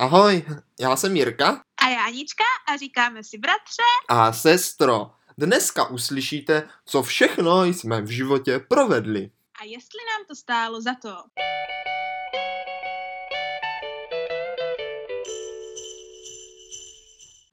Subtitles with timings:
[0.00, 0.44] Ahoj,
[0.80, 1.62] já jsem Jirka.
[1.84, 3.82] A já Anička a říkáme si bratře.
[4.08, 5.10] A sestro.
[5.38, 9.30] Dneska uslyšíte, co všechno jsme v životě provedli.
[9.60, 11.16] A jestli nám to stálo za to.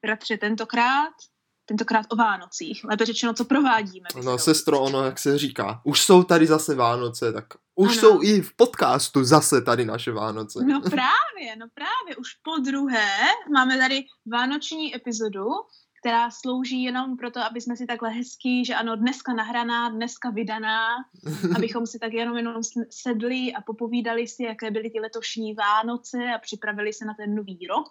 [0.01, 1.13] Bratře, tentokrát
[1.65, 2.83] tentokrát o Vánocích.
[2.83, 4.07] Lépe řečeno, co provádíme.
[4.23, 7.45] No, sestro, ono, jak se říká, už jsou tady zase Vánoce, tak
[7.77, 8.01] už ano.
[8.01, 10.59] jsou i v podcastu zase tady naše Vánoce.
[10.65, 13.07] No právě, no právě, už po druhé
[13.53, 15.45] máme tady vánoční epizodu,
[15.99, 20.87] která slouží jenom proto, aby jsme si takhle hezký, že ano, dneska nahraná, dneska vydaná,
[21.55, 26.39] abychom si tak jenom jenom sedli a popovídali si, jaké byly ty letošní Vánoce a
[26.39, 27.89] připravili se na ten nový rok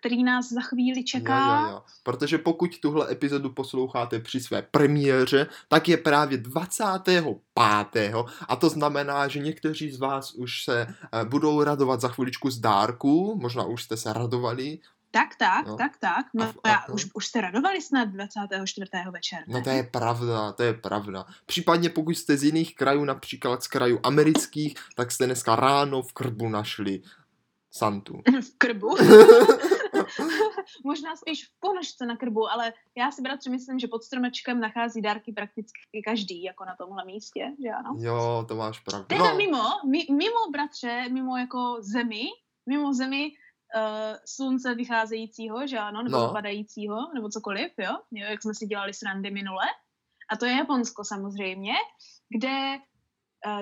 [0.00, 1.60] který nás za chvíli čeká.
[1.60, 1.82] Jo, jo, jo.
[2.02, 8.14] Protože pokud tuhle epizodu posloucháte při své premiéře, tak je právě 25.
[8.48, 12.58] A to znamená, že někteří z vás už se eh, budou radovat za chviličku z
[12.58, 14.78] dárku, možná už jste se radovali,
[15.10, 15.76] tak, tak, no.
[15.76, 16.26] tak, tak.
[16.34, 18.90] No, a, a, už, už jste radovali snad 24.
[19.10, 19.38] večer.
[19.38, 19.54] Ne?
[19.54, 21.26] No to je pravda, to je pravda.
[21.46, 26.12] Případně pokud jste z jiných krajů, například z krajů amerických, tak jste dneska ráno v
[26.12, 27.02] krbu našli
[27.76, 28.22] Santu.
[28.40, 28.88] V krbu?
[30.84, 35.02] Možná spíš v ponožce na krbu, ale já si bratře myslím, že pod stromečkem nachází
[35.02, 37.96] dárky prakticky každý, jako na tomhle místě, že ano?
[37.98, 39.06] Jo, to máš pravdu.
[39.06, 39.36] Teda no.
[39.36, 42.24] mimo, mi, mimo bratře, mimo jako zemi,
[42.66, 43.30] mimo zemi
[43.76, 46.32] uh, slunce vycházejícího, že ano, nebo no.
[46.32, 47.92] padajícího, nebo cokoliv, jo?
[48.10, 49.66] jo, jak jsme si dělali srandy minule.
[50.30, 51.72] A to je Japonsko samozřejmě,
[52.28, 52.78] kde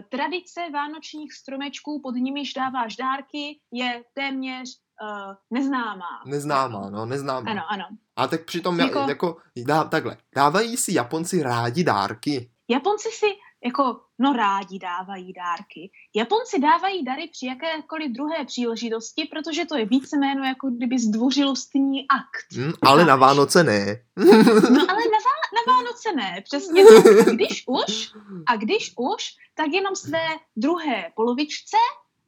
[0.09, 4.69] tradice vánočních stromečků, pod nimiž dáváš dárky, je téměř
[5.03, 6.23] uh, neznámá.
[6.27, 7.51] Neznámá, no, neznámá.
[7.51, 7.85] Ano, ano.
[8.17, 12.51] A tak přitom, jako, jako dá, takhle, dávají si Japonci rádi dárky?
[12.69, 13.27] Japonci si,
[13.65, 15.91] jako, no rádi dávají dárky.
[16.15, 22.59] Japonci dávají dary při jakékoliv druhé příležitosti, protože to je víceméno jako kdyby zdvořilostní akt.
[22.59, 24.01] Hmm, ale na Vánoce ne.
[24.17, 27.35] no ale na, Vá- na Vánoce ne, přesně tak.
[27.35, 28.13] Když už,
[28.47, 29.25] a když už,
[29.55, 31.77] tak jenom své druhé polovičce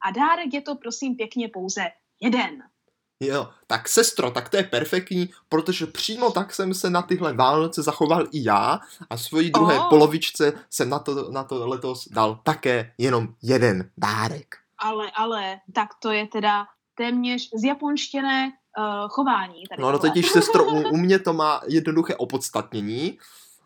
[0.01, 1.81] a dárek je to prosím pěkně pouze
[2.21, 2.63] jeden.
[3.19, 7.83] Jo, tak sestro, tak to je perfektní, protože přímo tak jsem se na tyhle Vánoce
[7.83, 8.79] zachoval i já
[9.09, 9.89] a svojí druhé oh.
[9.89, 14.55] polovičce jsem na to, na to letos dal také jenom jeden dárek.
[14.77, 19.63] Ale, ale, tak to je teda téměř zjaponštěné uh, chování.
[19.69, 23.19] Tady no, no totiž, sestro, u, u mě to má jednoduché opodstatnění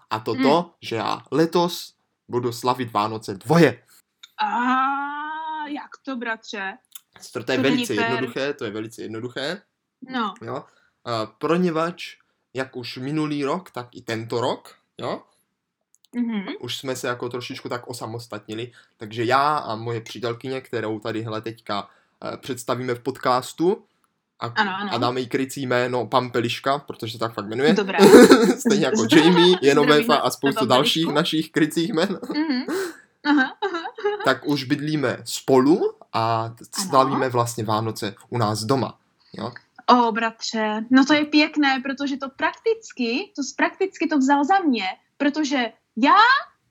[0.09, 0.43] a to hmm.
[0.43, 1.93] to, že já letos
[2.27, 3.83] budu slavit Vánoce dvoje.
[4.43, 4.47] A
[5.67, 6.73] jak to, bratře?
[7.33, 9.61] To, to je velice jednoduché, to je velice jednoduché.
[10.09, 10.33] No.
[10.41, 10.55] Jo?
[10.55, 12.17] Uh, proněvač,
[12.53, 15.23] jak už minulý rok, tak i tento rok, jo?
[16.15, 16.55] Mm-hmm.
[16.59, 21.41] Už jsme se jako trošičku tak osamostatnili, takže já a moje přítelkyně, kterou tady hele
[21.41, 23.83] teďka uh, představíme v podcastu,
[24.41, 24.93] a, ano, ano.
[24.93, 27.73] a dáme jí krycí jméno Pampeliška, protože se tak fakt jmenuje.
[27.73, 27.97] Dobré.
[28.59, 32.09] Stejně jako Jamie, Jenovefa a spoustu dalších našich krycích jmen.
[32.09, 32.65] Mm-hmm.
[33.23, 33.81] Aha, aha.
[34.25, 38.97] tak už bydlíme spolu a slavíme vlastně Vánoce u nás doma.
[39.33, 39.51] Jo?
[39.87, 44.85] O, bratře, no to je pěkné, protože to prakticky, to prakticky to vzal za mě,
[45.17, 45.57] protože
[45.97, 46.17] já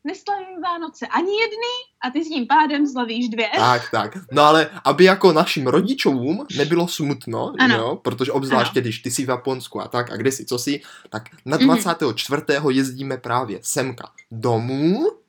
[0.04, 1.74] neslavím Vánoce ani jedny
[2.04, 3.48] a ty s tím pádem slavíš dvě.
[3.56, 4.18] Tak, tak.
[4.32, 7.76] No ale aby jako našim rodičům nebylo smutno, ano.
[7.76, 8.82] jo, protože obzvláště ano.
[8.82, 10.80] když ty jsi v Japonsku a tak a kde jsi, co jsi,
[11.10, 12.42] tak na 24.
[12.42, 12.70] Mm-hmm.
[12.70, 15.19] jezdíme právě semka domů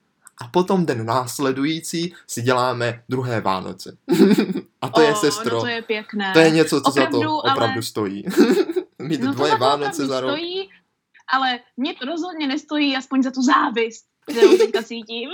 [0.41, 3.97] a potom den následující si děláme druhé Vánoce.
[4.81, 5.55] a to o, je sestro.
[5.55, 6.33] No to je pěkné.
[6.33, 7.83] To je něco, co opravdu, za to opravdu ale...
[7.83, 8.23] stojí.
[8.99, 10.31] Mít no dvoje Vánoce za rok.
[10.31, 10.69] Stojí,
[11.33, 15.29] ale mě to rozhodně nestojí aspoň za tu závist kterou teďka cítím.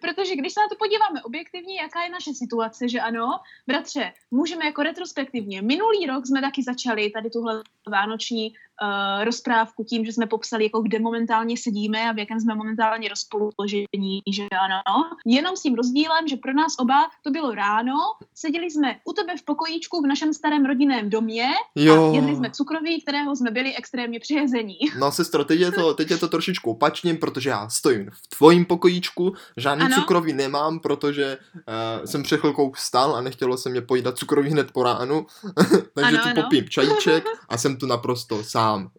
[0.00, 4.64] Protože když se na to podíváme objektivně, jaká je naše situace, že ano, bratře, můžeme
[4.64, 5.62] jako retrospektivně.
[5.62, 10.82] Minulý rok jsme taky začali tady tuhle vánoční uh, rozprávku tím, že jsme popsali, jako
[10.82, 15.04] kde momentálně sedíme a v jakém jsme momentálně rozpoložení, že ano.
[15.26, 17.94] Jenom s tím rozdílem, že pro nás oba to bylo ráno,
[18.34, 22.10] seděli jsme u tebe v pokojíčku v našem starém rodinném domě jo.
[22.10, 24.78] a jedli jsme cukroví, kterého jsme byli extrémně přihezení.
[24.98, 28.64] No sestro, teď je to, teď je to trošičku opačně, protože já stojím v tvojím
[28.64, 29.96] pokojíčku, žádný ano.
[29.96, 34.70] cukroví nemám, protože uh, jsem před chvilkou vstal a nechtělo se mě pojídat cukroví hned
[34.70, 35.26] po ránu,
[35.94, 36.42] takže ano, tu ano.
[36.42, 38.90] popím čajíček a jsem tu naprosto sám sám.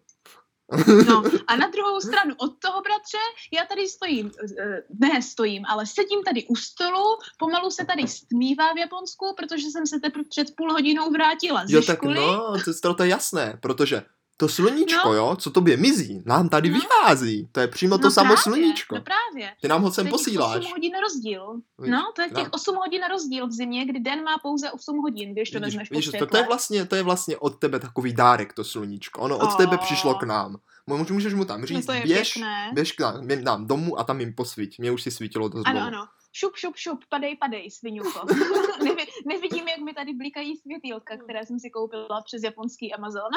[1.06, 3.22] No a na druhou stranu od toho, bratře,
[3.52, 4.30] já tady stojím,
[4.60, 7.04] eh, ne stojím, ale sedím tady u stolu,
[7.38, 11.76] pomalu se tady stmívá v Japonsku, protože jsem se teprve před půl hodinou vrátila ze
[11.76, 12.14] jo, školy.
[12.14, 14.02] tak no, to, to je jasné, protože
[14.36, 15.14] to sluníčko, no.
[15.14, 16.74] jo, co tobě mizí, nám tady no.
[16.74, 17.48] vychází.
[17.52, 18.94] To je přímo to no samo právě, sluníčko.
[18.94, 19.52] No právě.
[19.60, 20.58] Ty nám ho sem posíláš.
[20.58, 21.60] 8 hodin rozdíl.
[21.78, 25.32] No, to je těch 8 hodin rozdíl v zimě, kdy den má pouze 8 hodin,
[25.32, 28.52] když to vezmeš víš, to, to, je vlastně, to je vlastně od tebe takový dárek,
[28.52, 29.20] to sluníčko.
[29.20, 29.56] Ono od oh.
[29.56, 30.56] tebe přišlo k nám.
[31.10, 32.38] Můžeš mu tam no říct, no běž,
[32.72, 34.78] běž k nám, nám domů a tam jim posvíť.
[34.78, 36.06] Mě už si svítilo dost Ano, ano
[36.36, 38.26] šup, šup, šup, padej, padej, svinuko.
[38.84, 43.32] Nevi, nevidím, jak mi tady blikají světýlka, které jsem si koupila přes japonský Amazon.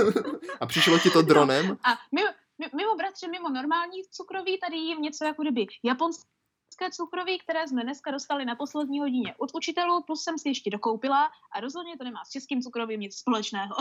[0.60, 1.68] a přišlo ti to dronem?
[1.68, 2.28] No, a mimo,
[2.76, 8.10] mimo bratře, mimo normální cukroví, tady jim něco jako kdyby japonské cukroví, které jsme dneska
[8.10, 12.24] dostali na poslední hodině od učitelů, plus jsem si ještě dokoupila a rozhodně to nemá
[12.24, 13.74] s českým cukrovým nic společného.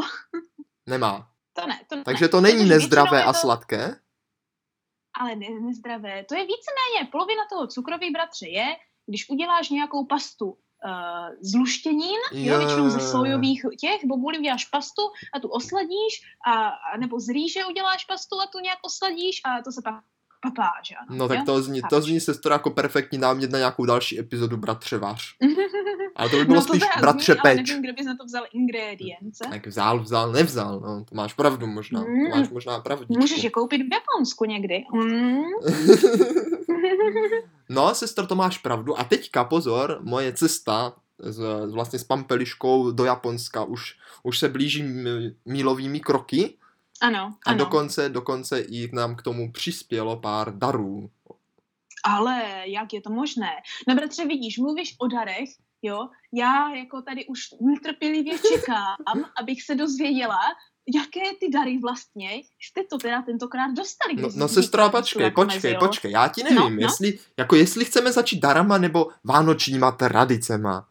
[0.86, 1.28] Nemá.
[1.54, 1.80] To ne.
[1.88, 4.00] To Takže to není nezdravé a sladké?
[5.20, 6.24] Ale ne, nezdravé.
[6.24, 8.66] To je víceméně polovina toho cukroví bratře je,
[9.06, 10.58] když uděláš nějakou pastu uh,
[11.42, 15.02] z luštěnin, jo, většinou ze sojových těch bobulí uděláš pastu
[15.34, 19.62] a tu osladíš, a, a nebo z rýže uděláš pastu a tu nějak osladíš a
[19.62, 20.04] to se pak
[20.50, 20.94] papáž.
[21.08, 24.58] Ano, no tak to zní, to zní sestra jako perfektní námět na nějakou další epizodu
[24.58, 25.36] Bratře váš.
[26.16, 27.58] Ale to by bylo no to spíš Bratře zní, Peč.
[27.58, 29.46] nevím, kdo by na to vzal ingredience.
[29.50, 32.32] Tak vzal, vzal, nevzal, no, to máš pravdu možná, mm.
[32.32, 33.06] to máš možná pravdu.
[33.10, 34.84] Můžeš je koupit v Japonsku někdy.
[34.94, 35.44] Mm.
[37.70, 39.00] no, sestro, to máš pravdu.
[39.00, 44.84] A teďka pozor, moje cesta s, vlastně s Pampeliškou do Japonska už, už se blíží
[45.46, 46.58] mílovými kroky.
[47.02, 51.10] Ano, A dokonce, dokonce i nám k tomu přispělo pár darů.
[52.04, 53.50] Ale jak je to možné?
[53.88, 55.50] No bratře, vidíš, mluvíš o darech,
[55.82, 58.96] jo, já jako tady už netrpělivě čekám,
[59.42, 60.40] abych se dozvěděla,
[60.96, 62.32] jaké ty dary vlastně
[62.62, 64.16] jste to teda tentokrát dostali.
[64.16, 66.76] No, no sestra, počkej, počkej, počkej, já ti nevím, no, no.
[66.80, 70.88] jestli, jako jestli chceme začít darama nebo vánočníma tradicema.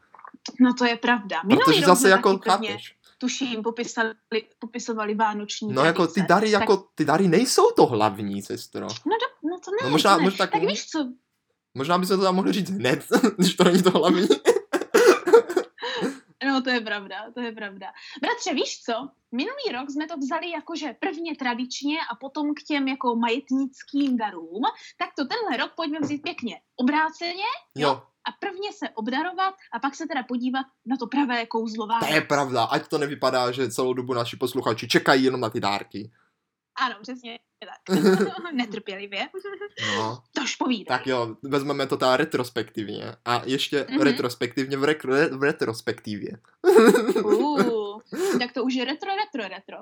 [0.61, 1.41] No to je pravda.
[1.45, 4.15] Minulý Protože zase jako chápeš tuším, popisali,
[4.59, 6.61] popisovali vánoční No jako ty dary, tak...
[6.61, 8.81] jako ty dary nejsou to hlavní, sestro.
[8.81, 10.25] No, do, no to ne, no možná, to ne.
[10.25, 11.09] Možná, tak, tak víš co?
[11.75, 13.07] Možná by se to tam mohli říct hned,
[13.37, 14.29] když to není to hlavní.
[16.47, 17.87] No, to je pravda, to je pravda.
[18.23, 18.93] Bratře, víš co?
[19.33, 24.63] Minulý rok jsme to vzali jakože prvně tradičně a potom k těm jako majetnickým darům,
[24.99, 27.45] tak to tenhle rok pojďme vzít pěkně obráceně.
[27.75, 27.89] Jo.
[27.89, 32.01] jo a prvně se obdarovat a pak se teda podívat na to pravé kouzlová.
[32.01, 35.61] To je pravda, ať to nevypadá, že celou dobu naši posluchači čekají jenom na ty
[35.61, 36.11] dárky.
[36.77, 37.97] Ano, přesně tak.
[38.53, 39.29] Netrpělivě.
[39.97, 40.23] No.
[40.33, 40.85] Tož povídej.
[40.85, 43.17] Tak jo, vezmeme to ta retrospektivně.
[43.25, 44.03] A ještě mm-hmm.
[44.03, 46.31] retrospektivně v, re- v retrospektivě.
[47.25, 48.01] uh,
[48.39, 49.77] tak to už je retro, retro, retro.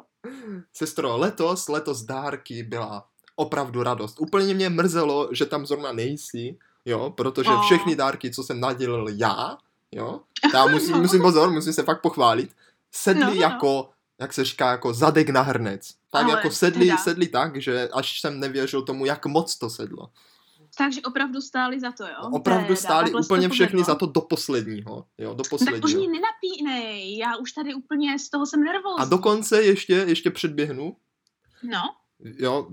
[0.72, 4.20] Sestro, letos, letos dárky byla opravdu radost.
[4.20, 7.62] Úplně mě mrzelo, že tam zrovna nejsi, jo, protože oh.
[7.62, 9.58] všechny dárky, co jsem nadělil já,
[9.92, 10.20] jo,
[10.54, 11.02] já musím, no.
[11.02, 12.56] musím pozor, musím se fakt pochválit,
[12.92, 13.40] sedli no, no.
[13.40, 13.90] jako,
[14.20, 15.94] jak se říká, jako zadek na hrnec.
[16.10, 16.96] Tak Ale jako sedli, teda.
[16.98, 20.10] sedli tak, že až jsem nevěřil tomu, jak moc to sedlo.
[20.78, 22.16] Takže opravdu stáli za to, jo?
[22.22, 25.80] No, opravdu teda, stáli úplně všechny za to do posledního, jo, do posledního.
[25.80, 28.98] Tak už mě nenapínej, já už tady úplně z toho jsem nervózní.
[28.98, 30.96] A dokonce ještě, ještě předběhnu.
[31.62, 31.82] No.
[32.24, 32.66] Jo,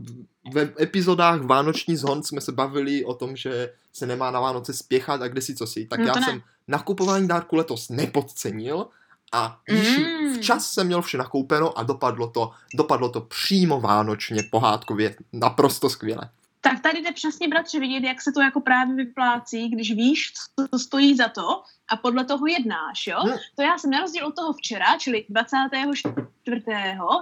[0.53, 5.21] ve epizodách Vánoční zhon jsme se bavili o tom, že se nemá na Vánoce spěchat
[5.21, 5.85] a kde si co si.
[5.85, 6.21] Tak no já ne.
[6.25, 8.87] jsem nakupování dárku letos nepodcenil
[9.33, 10.33] a mm.
[10.35, 16.29] včas jsem měl vše nakoupeno a dopadlo to, dopadlo to přímo vánočně, pohádkově, naprosto skvěle
[16.61, 20.67] tak tady jde přesně, bratře, vidět, jak se to jako právě vyplácí, když víš, co
[20.67, 23.19] to stojí za to a podle toho jednáš, jo?
[23.19, 23.37] Hmm.
[23.55, 26.61] To já jsem na rozdíl od toho včera, čili 24.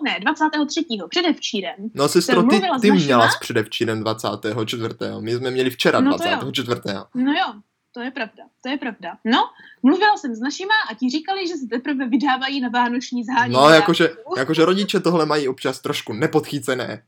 [0.03, 0.85] ne, 23.
[1.09, 1.75] předevčírem.
[1.93, 4.95] No sestro, ty, ty měla s předevčírem 24.
[5.19, 6.81] My jsme měli včera no 24.
[7.15, 7.53] No jo,
[7.91, 9.17] to je pravda, to je pravda.
[9.25, 9.39] No,
[9.83, 13.53] mluvila jsem s našima a ti říkali, že se teprve vydávají na vánoční zhání.
[13.53, 17.03] No, jakože, jakože rodiče tohle mají občas trošku nepodchycené.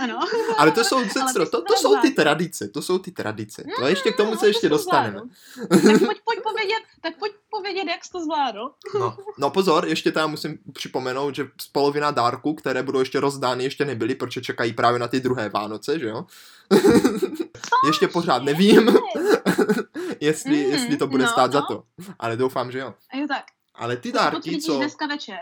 [0.00, 0.20] Ano.
[0.58, 3.64] Ale to jsou, sestro, to, to jsou ty tradice, to jsou ty tradice.
[3.78, 5.20] To ještě k tomu se ještě dostaneme.
[5.68, 8.70] tak pojď, pojď povědět, tak pojď povědět, jak jsi to zvládl.
[9.00, 13.64] No, no pozor, ještě tam musím připomenout, že z polovina dárků, které budou ještě rozdány,
[13.64, 16.26] ještě nebyly, protože čekají právě na ty druhé Vánoce, že jo?
[17.86, 18.88] ještě pořád nevím,
[20.20, 21.60] jestli, mm, jestli to bude no, stát no.
[21.60, 21.82] za to.
[22.18, 22.94] Ale doufám, že jo.
[23.14, 23.44] Jo tak.
[23.80, 24.80] Ale ty dárky, co,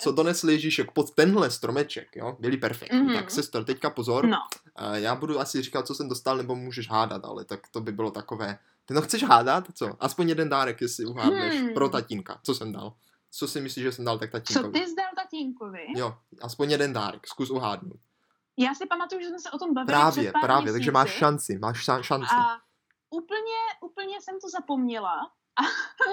[0.01, 2.99] co donesli Ježíšek pod tenhle stromeček, jo, byli perfektní.
[2.99, 3.15] Mm-hmm.
[3.15, 4.27] Tak sestr, teďka pozor.
[4.27, 4.39] No.
[4.81, 7.93] Uh, já budu asi říkat, co jsem dostal, nebo můžeš hádat, ale tak to by
[7.93, 8.59] bylo takové.
[8.87, 9.65] Ty no chceš hádat?
[9.75, 9.91] Co?
[10.01, 11.61] Aspoň jeden dárek, jestli uhádneš.
[11.61, 11.75] Hmm.
[11.75, 12.41] Pro tatínka.
[12.43, 12.93] Co jsem dal?
[13.31, 14.67] Co si myslíš, že jsem dal tak tatínkovi?
[14.67, 15.87] Co ty jsi dal tatínkovi?
[15.97, 17.27] Jo, aspoň jeden dárek.
[17.27, 18.01] Zkus uhádnout.
[18.59, 20.79] Já si pamatuju, že jsme se o tom bavili Právě, před pár právě, měsíci.
[20.79, 22.35] takže máš šanci, máš šanci.
[22.35, 22.57] A
[23.11, 25.63] úplně, úplně jsem to zapomněla, a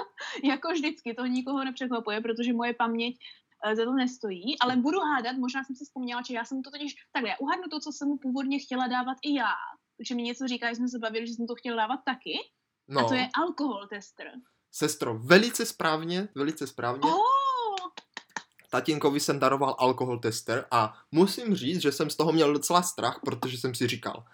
[0.48, 3.16] jako vždycky, to nikoho nepřekvapuje, protože moje paměť
[3.74, 6.94] za to nestojí, ale budu hádat, možná jsem si vzpomněla, že já jsem to totiž,
[7.12, 9.54] takhle, já uhádnu to, co jsem mu původně chtěla dávat i já,
[9.96, 12.38] protože mi něco říká, že jsme se bavili, že jsem to chtěla dávat taky,
[12.88, 13.00] no.
[13.00, 14.32] a to je alkohol tester.
[14.72, 17.10] Sestro, velice správně, velice správně.
[17.10, 17.36] Oh!
[18.70, 23.20] Tatínkovi jsem daroval alkohol tester a musím říct, že jsem z toho měl docela strach,
[23.24, 24.24] protože jsem si říkal,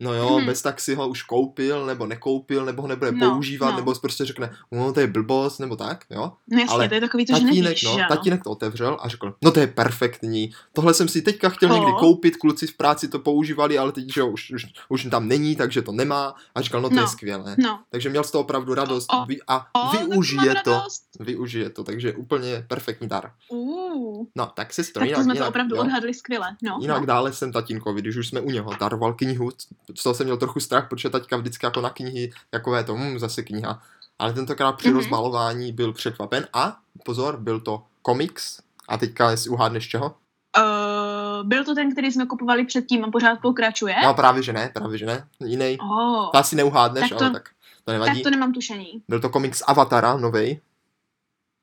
[0.00, 0.46] no jo, mm-hmm.
[0.46, 3.76] bez tak si ho už koupil, nebo nekoupil, nebo ho nebude no, používat, no.
[3.76, 6.32] nebo prostě řekne, no to je blbost, nebo tak, jo.
[6.48, 9.08] No jasně, Ale to je takový to, tatínek, že nevíš, no, tatínek to otevřel a
[9.08, 11.78] řekl, no to je perfektní, tohle jsem si teďka chtěl oh.
[11.78, 15.56] někdy koupit, kluci v práci to používali, ale teď, že už, už, už tam není,
[15.56, 17.02] takže to nemá a říkal, no to no.
[17.02, 17.54] je skvělé.
[17.58, 17.80] No.
[17.90, 19.26] Takže měl z toho opravdu radost oh.
[19.48, 21.02] a oh, využije to, radost.
[21.20, 23.32] využije to, takže úplně perfektní dar.
[23.48, 24.26] Uh.
[24.36, 25.82] No, tak se tak to jsme jinak, to opravdu jo.
[25.82, 26.56] odhadli skvěle.
[26.62, 27.06] No, jinak no.
[27.06, 29.50] dále jsem tatínkovi, když už jsme u něho, daroval knihu,
[29.94, 33.18] z toho jsem měl trochu strach, protože taťka vždycky jako na knihy, takové to, hm,
[33.18, 33.82] zase kniha.
[34.18, 34.94] Ale tentokrát při mm-hmm.
[34.94, 38.58] rozbalování byl překvapen a pozor, byl to komiks.
[38.88, 40.14] A teďka, jestli uhádneš čeho?
[40.58, 43.94] Uh, byl to ten, který jsme kupovali předtím a pořád pokračuje?
[44.02, 45.28] No právě, že ne, právě, že ne.
[45.44, 45.78] Jiný.
[45.80, 46.30] Oh.
[46.30, 47.48] To asi neuhádneš, tak to, ale tak
[47.84, 48.14] to nevadí.
[48.14, 49.02] Tak to nemám tušení.
[49.08, 50.60] Byl to komiks Avatara, novej.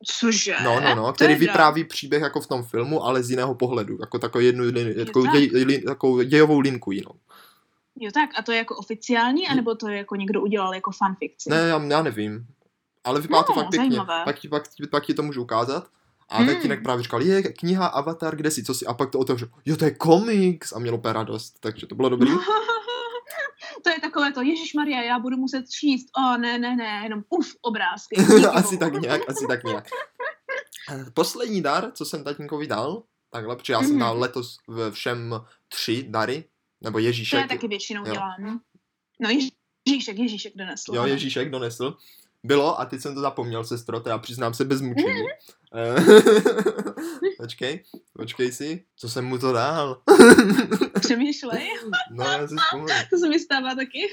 [0.06, 0.56] Cože?
[0.64, 4.20] No, no, no, který vypráví příběh jako v tom filmu, ale z jiného pohledu, jako
[4.20, 7.12] takovou jednu, děj, děj, takovou dějovou linku jinou.
[8.00, 11.50] Jo tak, a to je jako oficiální, anebo to je jako někdo udělal jako fanfikci?
[11.50, 12.48] Ne, já, já nevím.
[13.04, 14.00] Ale vypadá no, to fakt pěkně.
[14.25, 15.88] Pak, ti, pak, pak ti to můžu ukázat.
[16.30, 16.48] A hmm.
[16.48, 19.77] tatínek právě říkal, je kniha Avatar, kde si, co si, a pak to otevřel, jo
[19.77, 22.32] to je komiks a měl úplně radost, takže to bylo dobrý.
[23.84, 27.01] to je takové to, Ježíš Maria, já budu muset číst, o oh, ne, ne, ne,
[27.04, 28.16] jenom uf, obrázky.
[28.54, 29.88] asi tak nějak, asi tak nějak.
[31.13, 34.00] Poslední dar, co jsem tatínkovi dal, takhle, protože já jsem mm-hmm.
[34.00, 34.58] dal letos
[34.92, 36.44] všem tři dary,
[36.82, 37.38] nebo Ježíšek.
[37.38, 38.14] To já taky většinou jo.
[38.14, 38.60] dělám.
[39.20, 40.96] No Ježíšek, Ježíšek donesl.
[40.96, 41.98] Jo, Ježíšek donesl.
[42.44, 45.24] Bylo a teď jsem to zapomněl, sestro, teda přiznám se bez mučení.
[47.38, 50.02] počkej, počkej si, co jsem mu to dal?
[51.00, 51.70] Přemýšlej.
[52.12, 53.04] no, já si vzpomínám.
[53.10, 54.08] To se mi stává taky.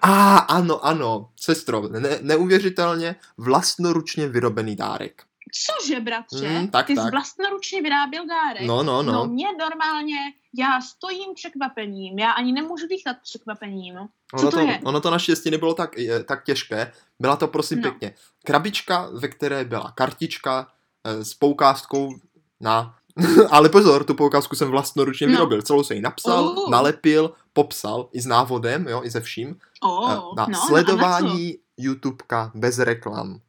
[0.00, 5.22] A, ah, ano, ano, sestro, ne, neuvěřitelně vlastnoručně vyrobený dárek.
[5.52, 6.48] Cože, bratře?
[6.48, 7.04] Mm, tak, Ty tak.
[7.04, 8.62] jsi vlastnoručně vyráběl dárek?
[8.62, 9.12] No, no, no.
[9.12, 10.16] No mě normálně,
[10.58, 13.94] já stojím překvapením, já ani nemůžu dýchat překvapením.
[13.94, 14.80] Co ono to, to je?
[14.84, 15.90] Ono to naštěstí nebylo tak,
[16.24, 17.82] tak těžké, byla to prosím no.
[17.82, 18.14] pěkně
[18.44, 20.68] krabička, ve které byla kartička
[21.04, 22.14] e, s poukázkou
[22.60, 22.94] na
[23.50, 25.32] ale pozor, tu poukázku jsem vlastnoručně no.
[25.32, 25.62] vyrobil.
[25.62, 26.70] Celou jsem ji napsal, uh.
[26.70, 29.56] nalepil, popsal i s návodem, jo, i ze vším.
[29.82, 33.40] Oh, na no, sledování na YouTubeka bez reklam.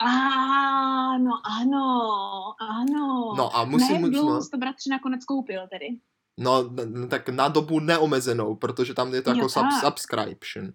[0.00, 3.34] Ano, ano, ano.
[3.36, 4.02] No a musím...
[4.02, 5.86] Ne, no, to bratři nakonec koupil tedy.
[6.38, 6.70] No,
[7.08, 10.72] tak na dobu neomezenou, protože tam je to jo, jako sub, subscription.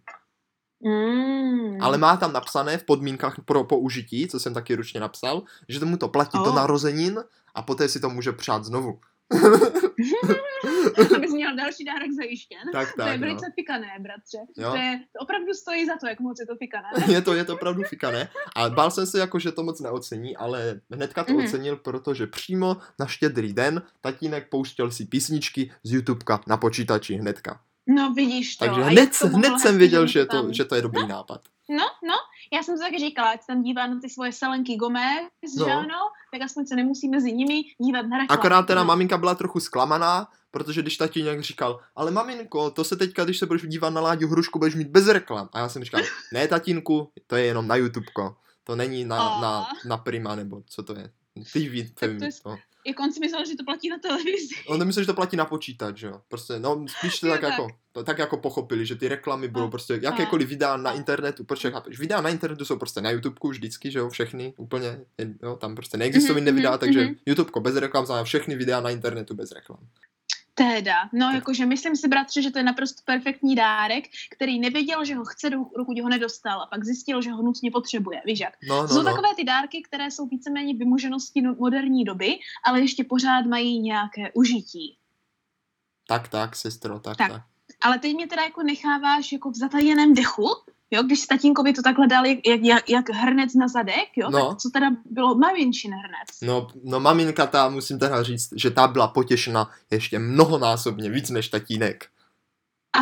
[0.83, 1.81] Mm.
[1.81, 5.97] Ale má tam napsané v podmínkách pro použití, co jsem taky ručně napsal, že tomu
[5.97, 6.45] to platí oh.
[6.45, 7.23] do narozenin
[7.55, 8.99] a poté si to může přát znovu.
[11.15, 12.59] Abys měl další dárek zajištěn.
[12.71, 13.53] Tak, tak, to je velice no.
[13.55, 14.37] fikané, bratře.
[14.57, 14.69] Jo?
[14.69, 16.89] To, je, to opravdu stojí za to, jak moc je to fikané.
[17.13, 18.29] je to, je to opravdu fikané.
[18.55, 21.45] A bál jsem se jako, že to moc neocení, ale hnedka to mm-hmm.
[21.45, 27.59] ocenil, protože přímo na štědrý den tatínek pouštěl si písničky z YouTubeka na počítači hnedka.
[27.87, 28.65] No vidíš to.
[28.65, 31.07] Takže hned, hned jsem věděl, že to, že to je dobrý no.
[31.07, 31.41] nápad.
[31.69, 32.15] No, no,
[32.53, 35.65] já jsem to taky říkala, ať tam dívá na ty svoje selenky Gomez, no.
[35.65, 35.99] že ano,
[36.33, 38.39] tak aspoň se nemusí mezi nimi dívat na reklamu.
[38.39, 43.23] Akorát teda maminka byla trochu zklamaná, protože když tatínek říkal, ale maminko, to se teďka,
[43.23, 45.49] když se budeš dívat na Láďu Hrušku, budeš mít bez reklam.
[45.53, 46.01] A já jsem říkal,
[46.33, 50.83] ne tatínku, to je jenom na YouTubeko, to není na, na, na Prima, nebo co
[50.83, 51.11] to je.
[51.53, 54.55] TV, to, je, to, jako on si myslel, že to platí na televizi.
[54.67, 56.21] On nemyslel, že to platí na počítač, jo.
[56.27, 59.65] Prostě, no, spíš to tak, tak, jako, to, tak jako pochopili, že ty reklamy budou
[59.65, 59.71] no.
[59.71, 63.91] prostě jakékoliv videa na internetu, protože chápeš, videa na internetu jsou prostě na YouTubeku vždycky,
[63.91, 64.99] že jo, všechny, úplně,
[65.43, 66.77] jo, tam prostě neexistují mm-hmm, videa, mm-hmm.
[66.77, 67.15] takže mhm.
[67.25, 69.79] YouTubeko bez reklam znamená všechny videa na internetu bez reklam.
[70.57, 75.15] Teda, no jakože myslím si, bratře, že to je naprosto perfektní dárek, který nevěděl, že
[75.15, 78.53] ho chce, dokud ho nedostal a pak zjistil, že ho nutně potřebuje, víš jak.
[78.69, 79.03] No, no, jsou no.
[79.03, 84.31] takové ty dárky, které jsou víceméně vymoženosti no, moderní doby, ale ještě pořád mají nějaké
[84.33, 84.97] užití.
[86.07, 87.31] Tak, tak, sestro, tak, tak.
[87.31, 87.41] tak.
[87.81, 90.47] Ale teď mě teda jako necháváš jako v zatajeném dechu,
[90.91, 94.49] Jo, když tatínkovi to takhle dal jak, jak, jak hrnec na zadek, jo, no.
[94.49, 96.41] tak co teda bylo maminčin hrnec?
[96.41, 101.47] No, no maminka ta, musím teda říct, že ta byla potěšena ještě mnohonásobně víc než
[101.49, 102.09] tatínek.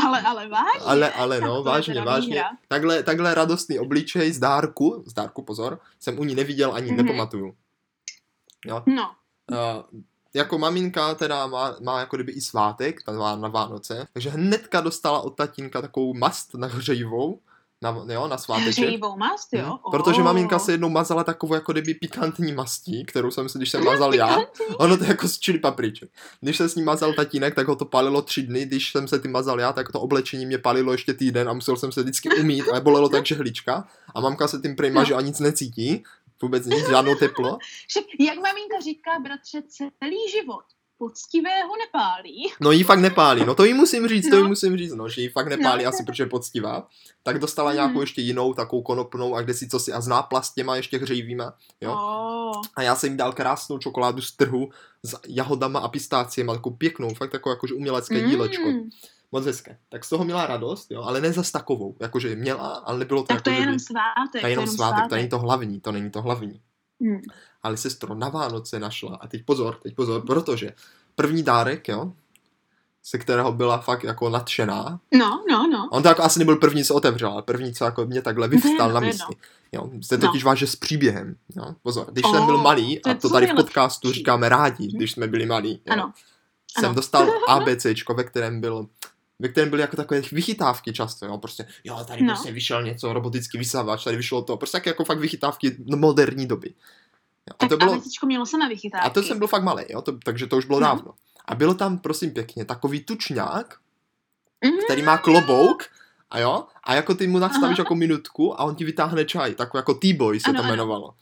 [0.05, 0.85] Ale, ale vážně.
[0.85, 2.43] Ale, ale no, vážně, vážně.
[2.67, 6.95] Takhle, takhle radostný obličej z dárku, z dárku pozor, jsem u ní neviděl ani mm-hmm.
[6.95, 7.55] nepamatuju.
[8.65, 8.83] Jo?
[8.85, 9.11] No.
[9.51, 9.99] Uh,
[10.33, 15.19] jako maminka teda má, má jako kdyby i svátek na, na Vánoce, takže hnedka dostala
[15.19, 17.39] od tatínka takovou mast na hřejivou,
[17.83, 18.85] na, jo, na sváteček.
[18.85, 19.65] Hřejivou mast, jo?
[19.65, 19.77] Hmm.
[19.91, 20.25] Protože Oh.
[20.25, 24.15] maminka se jednou mazala takovou jako kdyby pikantní mastí, kterou jsem si, když jsem mazal
[24.15, 24.37] já,
[24.77, 26.09] ono to je jako z chili papriček.
[26.41, 29.19] Když se s ním mazal tatínek, tak ho to palilo tři dny, když jsem se
[29.19, 32.29] tím mazal já, tak to oblečení mě palilo ještě týden a musel jsem se vždycky
[32.29, 33.87] umít a bolelo tak žehlička.
[34.15, 36.03] A mamka se tím prej maže a nic necítí,
[36.41, 37.57] vůbec nic, žádnou teplo.
[37.87, 40.63] Však, jak maminka říká, bratře, celý život
[41.07, 42.51] poctivého nepálí.
[42.61, 44.47] No jí fakt nepálí, no to jí musím říct, to jí No.
[44.47, 45.89] musím říct, no, že jí fakt nepálí No.
[45.89, 46.87] asi, protože je poctivá.
[47.23, 47.75] Tak dostala Mhm.
[47.75, 51.53] nějakou ještě jinou, takovou konopnou a kde si co si a s náplastěma ještě hřejivýma,
[51.81, 51.91] jo.
[51.93, 52.61] Oh.
[52.75, 54.69] A já jsem jim dal krásnou čokoládu z trhu
[55.03, 58.29] s jahodama a pistáciemi, takovou pěknou, fakt takovou jakože umělecké Mm.
[58.29, 58.63] dílečko.
[59.31, 59.77] Moc hezké.
[59.89, 63.27] Tak z toho měla radost, jo, ale ne zas takovou, jakože měla, ale nebylo to
[63.27, 64.41] Tak jako, to je jenom svátek.
[64.41, 66.61] to je jenom svátek, to není to hlavní, to není to hlavní.
[67.01, 67.21] Hmm.
[67.63, 70.71] Ale sestro na Vánoce našla, a teď pozor, teď pozor, protože
[71.15, 72.13] první dárek, jo,
[73.03, 74.99] se kterého byla fakt jako nadšená.
[75.13, 75.87] No, no, no.
[75.91, 78.87] On to jako asi nebyl první, co otevřel, ale první, co jako mě takhle vyvstal
[78.87, 79.33] No, na místě.
[79.71, 80.27] Jo, se No.
[80.27, 81.35] totiž váže s příběhem.
[81.55, 84.87] Jo, pozor, když Oh, jsem byl malý, to a to tady v podcastu říkáme rádi,
[84.87, 85.81] když jsme byli malí.
[85.85, 86.13] Jo, Ano.
[86.77, 86.95] Jsem ano.
[86.95, 88.87] dostal ABCčko, ve kterém byl
[89.39, 92.33] ve kterém byly jako takové vychytávky často, jo, prostě, jo, tady No.
[92.33, 96.69] prostě vyšel něco, robotický vysavač, tady vyšlo to, prostě tak jako fakt vychytávky moderní doby.
[96.69, 99.07] Jo, a Tak to bylo, ABCčko mělo se na vychytávky.
[99.07, 100.87] a to jsem byl fakt malý, jo, to, takže to už bylo No.
[100.87, 101.13] dávno.
[101.45, 103.77] A bylo tam, prosím pěkně, takový tučňák,
[104.65, 104.77] Mhm.
[104.85, 105.83] který má klobouk,
[106.31, 107.81] a jo, a jako ty mu nastavíš Aha.
[107.85, 111.13] jako minutku a on ti vytáhne čaj, takový jako T-boy se Ano, to ano.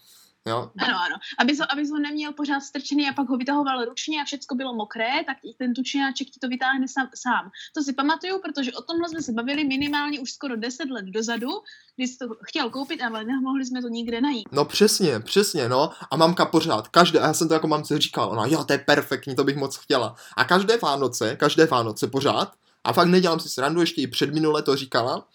[0.48, 1.16] Jo, Ano, ano.
[1.40, 4.74] Aby ho, aby ho neměl pořád strčený a pak ho vytahoval ručně a všecko bylo
[4.74, 7.52] mokré, tak i ten tučňáček ti to vytáhne sám, sám.
[7.76, 11.50] To si pamatuju, protože o tomhle jsme se bavili minimálně už skoro 10 let dozadu,
[11.96, 14.48] kdy jsi to chtěl koupit, ale nemohli jsme to nikde najít.
[14.52, 15.90] No přesně, přesně, no.
[16.12, 18.80] A mamka pořád, každé, a já jsem to jako mamce říkal, ona, jo, to je
[18.80, 20.16] perfektní, to bych moc chtěla.
[20.38, 24.62] A každé Vánoce, každé Vánoce pořád, a fakt nedělám si srandu, ještě i před minule
[24.62, 25.28] to říkala,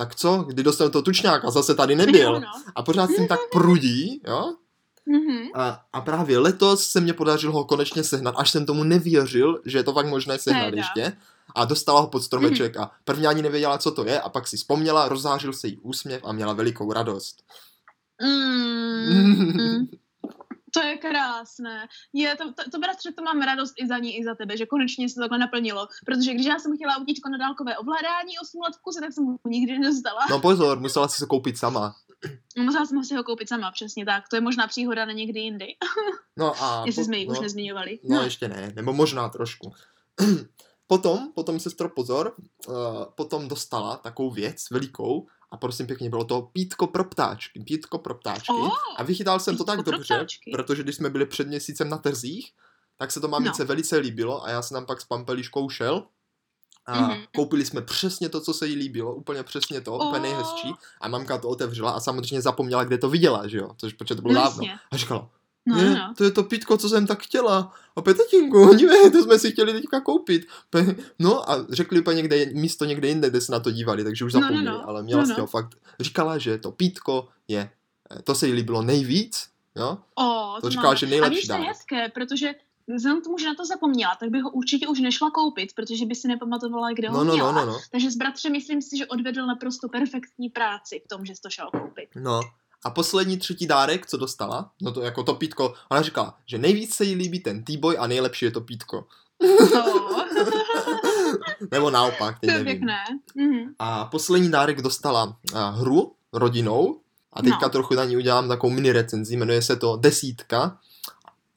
[0.00, 2.42] tak co, kdy dostal to tučňáka, zase tady nebyl.
[2.74, 4.54] A pořád s tím tak prudí, jo.
[5.06, 5.48] Mhm.
[5.54, 9.78] A, a právě letos se mě podařilo ho konečně sehnat, až jsem tomu nevěřil, že
[9.78, 11.12] je to fakt možné sehnat ještě.
[11.54, 14.56] A dostala ho pod stromeček a první ani nevěděla, co to je, a pak si
[14.56, 17.36] vzpomněla, rozzářil se jí úsměv a měla velikou radost.
[18.22, 19.86] Mm.
[20.70, 21.88] To je krásné.
[22.12, 24.66] Je, to, to, to bratře, to mám radost i za ní, i za tebe, že
[24.66, 25.88] konečně se to takhle naplnilo.
[26.06, 29.24] Protože když já jsem chtěla autíčko na dálkové ovládání 8 let v kuse, tak jsem
[29.24, 30.20] ho nikdy nedostala.
[30.30, 31.94] No pozor, musela si se koupit sama.
[32.58, 34.28] Musela jsem si ho koupit sama, přesně tak.
[34.28, 35.66] To je možná příhoda na někdy jindy,
[36.36, 36.82] No a...
[36.86, 37.98] jestli po- jsme ji no, už nezmiňovali.
[38.04, 39.72] No, ještě ne, nebo možná trošku.
[40.86, 42.34] potom, potom sestro pozor,
[42.68, 42.74] uh,
[43.14, 48.14] potom dostala takovou věc velikou a prosím pěkně, bylo to pítko pro ptáčky, pítko pro
[48.14, 48.52] ptáčky.
[48.52, 50.50] Oh, a vychytal jsem to tak dobře, ptáčky.
[50.54, 52.52] protože když jsme byli před měsícem na trzích,
[52.96, 53.66] tak se to mamince no.
[53.66, 56.06] velice líbilo a já jsem tam pak s Pampeliškou šel
[56.86, 57.22] a Mhm.
[57.34, 60.22] koupili jsme přesně to, co se jí líbilo, úplně přesně to, úplně Oh.
[60.22, 64.14] nejhezčí a mamka to otevřela a samozřejmě zapomněla, kde to viděla, že jo, což protože
[64.14, 64.64] to bylo No dávno.
[64.90, 65.28] A říkala,
[65.70, 66.14] No, ne, no, no.
[66.16, 67.72] to je to pitko, co jsem tak chtěla.
[67.96, 70.46] A pe, tatínku, dívej, to jsme si chtěli teďka koupit.
[71.18, 74.32] No a řekli úplně někde, místo někde jinde, kde se na to dívali, takže už
[74.34, 74.88] No, no, zapomněli, no.
[74.88, 75.34] ale měla No, z no.
[75.34, 77.70] toho fakt, říkala, že to pítko je,
[78.18, 81.46] eh, to se jí líbilo nejvíc, jo, O, to to říkala, že A nejlepší víš,
[81.46, 82.54] to je hezké, protože
[82.96, 86.06] vzhledem k tomu, že na to zapomněla, tak bych ho určitě už nešla koupit, protože
[86.06, 87.52] by si nepamatovala, kde ho No, no, měla.
[87.52, 91.24] no, no, no, Takže s bratře myslím si, že odvedl naprosto perfektní práci v tom,
[91.26, 92.08] že jsi to šel koupit.
[92.16, 92.40] no.
[92.84, 96.94] A poslední třetí dárek, co dostala, no to jako to pítko, ona říkala, že nejvíc
[96.94, 99.06] se jí líbí ten T-boy a nejlepší je to pítko.
[99.72, 100.10] To,
[101.70, 102.72] Nebo naopak, teď to je nevím.
[102.72, 102.98] pěkné.
[103.34, 103.74] Mhm.
[103.78, 107.00] A poslední dárek dostala a, hru rodinou.
[107.32, 107.68] A teďka No.
[107.68, 110.78] trochu na ní udělám takovou mini recenzi, jmenuje se to Desítka.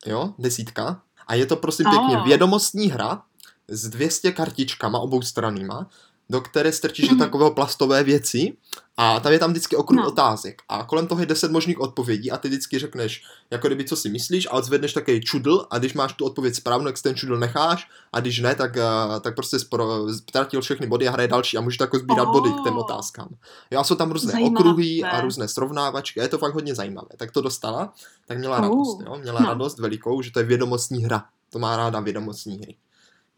[0.05, 1.01] Jo, Desítka.
[1.27, 2.25] A je to prosím pěkně Oh.
[2.25, 3.21] vědomostní hra
[3.67, 5.89] s 200 kartičkama oboustranýma,
[6.29, 7.17] do které strčíš Mhm.
[7.19, 8.53] do takového plastové věci
[8.97, 10.07] a tam je tam vždycky okruh No.
[10.07, 13.95] otázek a kolem toho je 10 možných odpovědí a ty vždycky řekneš, jako kdyby co
[13.95, 17.15] si myslíš a odzvedneš takový čudl a když máš tu odpověď správnou, tak si ten
[17.15, 19.57] čudl necháš a když ne, tak, eh, tak prostě
[20.11, 22.79] ztratil všechny body a hraje další a můžeš jako sbírat body k těm Oh.
[22.79, 23.29] otázkám.
[23.71, 24.55] Jo, a jsou tam různé Zajímavé.
[24.59, 27.07] okruhy a různé srovnávačky a je to fakt hodně zajímavé.
[27.17, 27.93] Tak to dostala,
[28.27, 28.61] tak měla Oh.
[28.63, 29.17] radost, jo?
[29.21, 29.47] měla No.
[29.47, 31.25] radost velikou, že to je vědomostní hra.
[31.49, 32.75] To má ráda vědomostní hry.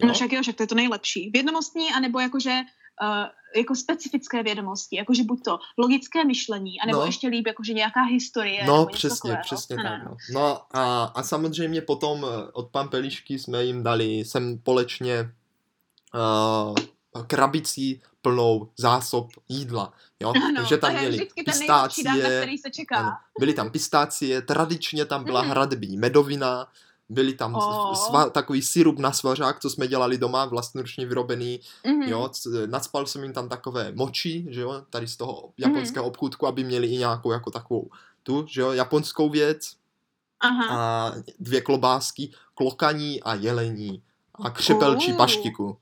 [0.01, 0.07] Jo?
[0.07, 1.29] No však jo, však to je to nejlepší.
[1.33, 2.61] Vědomostní, anebo jakože
[3.01, 7.05] uh, jako specifické vědomosti, jakože buď to logické myšlení, anebo No.
[7.05, 8.65] ještě líp jakože nějaká historie.
[8.65, 9.41] No, přesně, takového.
[9.41, 10.03] přesně Ano, tak.
[10.05, 15.31] No, no a, a samozřejmě potom eh, od Pampelišky jsme jim dali sem společně
[16.13, 16.75] uh,
[17.27, 19.93] krabici plnou zásob jídla.
[20.19, 20.29] Jo?
[20.35, 22.95] Ano, Takže tam měli na pistácie, který se čeká.
[22.95, 25.51] ano, byly tam pistácie, tradičně tam byla Mhm.
[25.51, 26.67] hradbí medovina,
[27.09, 27.93] byli tam Oh.
[27.93, 32.01] sva, takový syrup na svařák, co jsme dělali doma, vlastnoručně vyrobený, Mhm.
[32.01, 32.29] jo,
[32.65, 36.87] nadspal jsem jim tam takové moči, že jo, tady z toho japonského obchůdku, aby měli
[36.87, 37.89] i nějakou jako takovou
[38.23, 39.71] tu, že jo, japonskou věc
[40.39, 40.67] Aha.
[40.69, 44.01] a dvě klobásky, klokaní a jelení
[44.43, 45.17] a křepelčí Oh.
[45.17, 45.77] paštiku.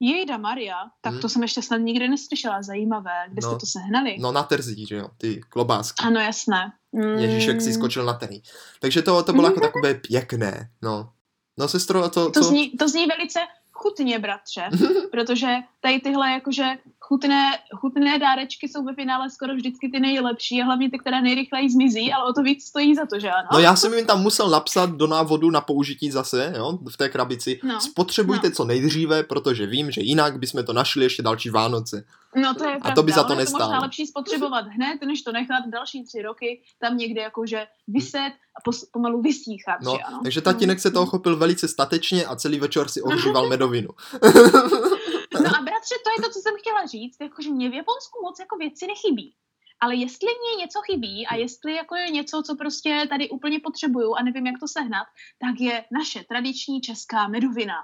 [0.00, 1.22] Jejda Maria, tak Hmm.
[1.22, 3.24] to jsem ještě snad nikdy neslyšela, zajímavé.
[3.28, 3.48] Kde No.
[3.50, 4.16] jste to sehnali?
[4.20, 6.04] No na terzí, že jo, ty klobásky.
[6.06, 6.72] Ano, jasné.
[6.94, 7.18] Mm.
[7.18, 8.42] Ježíšek si skočil na tený.
[8.80, 11.10] Takže to, to bylo jako takové pěkné, no.
[11.58, 12.48] No sestro, to, To co...
[12.48, 13.40] zní, to zní velice
[13.72, 14.62] chutně, bratře,
[15.10, 15.46] protože
[15.84, 16.64] tady tyhle jakože
[17.00, 21.70] chutné, chutné dárečky jsou ve finále skoro vždycky ty nejlepší a hlavně ty, které nejrychleji
[21.70, 23.48] zmizí, ale o to víc stojí za to, že ano?
[23.52, 27.08] No já jsem jim tam musel napsat do návodu na použití zase, jo, v té
[27.08, 27.60] krabici.
[27.62, 28.54] No, Spotřebujte no.
[28.54, 32.04] co nejdříve, protože vím, že jinak bychom to našli ještě další Vánoce.
[32.36, 34.64] No to je A pravda, to by za to ale je to možná lepší spotřebovat
[34.66, 39.78] hned, než to nechat další tři roky tam někde jakože vyset a pos, pomalu vysíchat,
[39.82, 40.20] No, že ano?
[40.22, 43.88] takže tatínek se Mm, toho chopil velice statečně a celý večer si ohříval medovinu.
[45.58, 48.56] A bratře, to je to, co jsem chtěla říct, jakože mě v Japonsku moc jako
[48.56, 49.34] věci nechybí.
[49.80, 54.14] Ale jestli mě něco chybí a jestli jako je něco, co prostě tady úplně potřebuju
[54.14, 55.06] a nevím, jak to sehnat,
[55.38, 57.74] tak je naše tradiční česká medovina.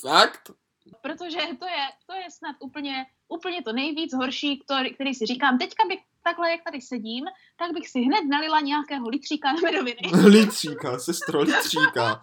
[0.00, 0.50] Fakt?
[1.02, 5.58] Protože to je, to je snad úplně, úplně to nejvíc horší, který, který si říkám.
[5.58, 7.24] Teďka bych takhle, jak tady sedím,
[7.56, 10.00] tak bych si hned nalila nějakého litříka na medoviny.
[10.24, 12.22] Litříka, sestro, litříka.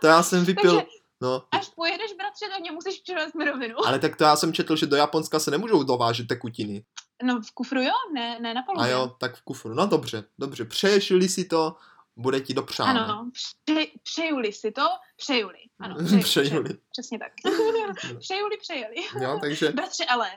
[0.00, 1.42] To já jsem vypil, Takže no.
[1.52, 3.86] až pojedeš, bratře, tak mě musíš přivést medovinu.
[3.86, 6.84] Ale tak to já jsem četl, že do Japonska se nemůžou dovážet tekutiny.
[7.22, 8.92] No v kufru jo, ne, ne na A palubě.
[8.92, 9.74] jo, tak v kufru.
[9.74, 10.64] No dobře, dobře.
[10.64, 11.76] Přeješ-li si to,
[12.16, 13.00] bude ti dopřáno.
[13.00, 15.58] Ano, pře, přejuli si to, přejuli.
[15.80, 16.70] Ano, Přejuli.
[16.90, 17.32] Přesně tak.
[18.18, 18.94] přejuli, přejeli.
[19.20, 20.30] Jo, takže, Bratře, ale,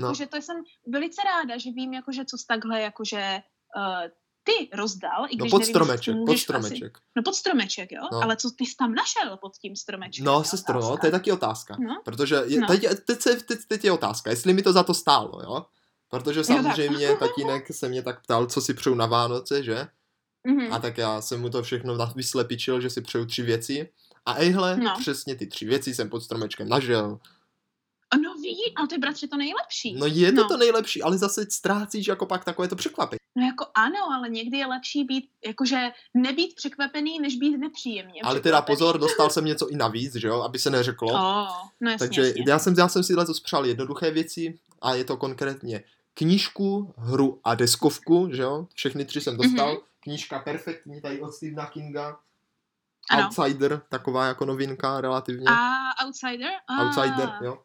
[0.00, 0.06] No.
[0.06, 3.42] jakože to jsem velice ráda, že vím, jakože co takhle, jakože
[3.76, 4.10] uh,
[4.44, 6.98] ty rozdal, i no když pod nevím, stromeček, pod můžeš Asi, stromeček.
[7.16, 8.02] no pod stromeček, jo?
[8.12, 8.22] No.
[8.22, 10.24] Ale co ty jsi tam našel pod tím stromečkem?
[10.24, 11.00] No, sestro, no, otázka.
[11.00, 11.76] to je taky otázka.
[11.80, 12.00] No.
[12.04, 12.66] Protože je, No.
[12.66, 15.66] teď, teď, se, teď, teď je otázka, jestli mi to za to stálo, jo?
[16.08, 16.46] Protože tak.
[16.56, 19.86] samozřejmě tatínek se mě tak ptal, co si přeju na Vánoce, že?
[20.46, 20.72] Mhm.
[20.72, 23.88] A tak já jsem mu to všechno vyslepičil, že si přeju tři věci.
[24.26, 24.94] A ejhle, No.
[25.00, 27.18] přesně ty tři věci jsem pod stromečkem nažel.
[28.54, 29.94] Ví, ale to je bratře to nejlepší.
[29.94, 30.48] No je to No.
[30.48, 33.18] to nejlepší, ale zase ztrácíš jako pak takové to překvapení.
[33.36, 38.40] No jako ano, ale někdy je lepší být, jakože nebýt překvapený, než být nepříjemně Ale
[38.40, 38.76] teda překvapený.
[38.76, 41.12] pozor, dostal jsem něco i navíc, že jo, aby se neřeklo.
[41.12, 41.48] Oh,
[41.80, 42.44] no jasně, Takže jasně.
[42.48, 45.82] já jsem, já jsem si letos přál jednoduché věci a je to konkrétně
[46.14, 48.66] knížku, hru a deskovku, že jo?
[48.74, 49.68] Všechny tři jsem dostal.
[49.68, 49.78] Mhm.
[50.00, 52.18] Knížka perfektní tady od Stephena Kinga.
[53.10, 53.24] Ano.
[53.26, 55.46] Outsider, taková jako novinka relativně.
[55.48, 56.50] A Outsider?
[56.68, 57.58] A, Outsider, jo.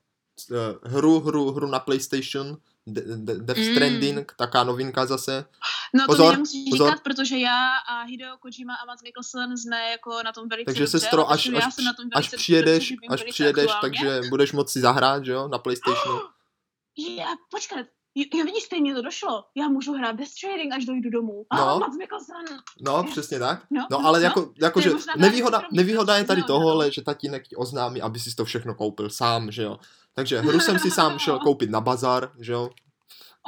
[0.52, 2.58] Eh, Hru, hru, hru na PlayStation,
[2.90, 3.76] De- De- Death Mm.
[3.76, 5.46] Stranding, taká novinka zase.
[5.94, 6.88] No to Pozor, nemusíš pozor.
[6.90, 10.84] říkat, protože já a Hideo Kojima a Matt Mikkelsen jsme jako na tom velice Takže
[10.84, 14.22] dobře, sestro, až, já až, jsem na tom až dobře, přijedeš, vím až přijedeš, takže
[14.30, 16.20] budeš moci zahrát, že jo, na PlayStationu.
[17.18, 19.44] Já, počkat, jo, vidíš, stejně to došlo.
[19.56, 21.46] Já můžu hrát Death Trading, až dojdu domů.
[21.54, 21.68] No.
[21.70, 22.46] A Matt Mikkelsen.
[22.82, 23.64] No, přesně tak.
[23.70, 26.72] No, No ale jako, jako To je že nevýhoda, nevýhoda je tady nevýhoda, toho, no.
[26.72, 29.80] ale že tatínek ti oznámí, aby si to všechno koupil sám, že jo.
[30.18, 32.70] Takže hru jsem si sám šel koupit na bazar, že jo.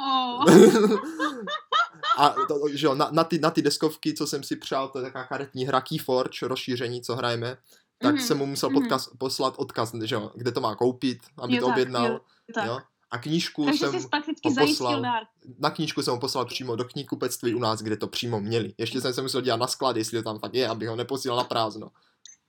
[0.00, 0.44] Oh.
[2.18, 4.98] A to, že jo, na, na, ty, na ty deskovky, co jsem si přál, to
[4.98, 7.56] je taková karetní hra Keyforge, rozšíření, co hrajeme,
[8.02, 8.78] tak Mhm, jsem mu musel mhm.
[8.80, 12.20] podkaz, poslat odkaz, že jo, kde to má koupit, aby Jo, to tak, objednal, jo,
[12.54, 12.66] tak.
[12.66, 12.78] jo.
[13.10, 14.00] A knížku Takže jsem
[14.54, 15.02] zajistil poslal.
[15.02, 15.22] dár.
[15.58, 18.74] na knížku jsem ho poslal přímo do knihkupectví u nás, kde to přímo měli.
[18.78, 21.38] Ještě jsem se musel dělat na sklad, jestli to tam fakt je, aby ho neposílal
[21.38, 21.90] na prázdno.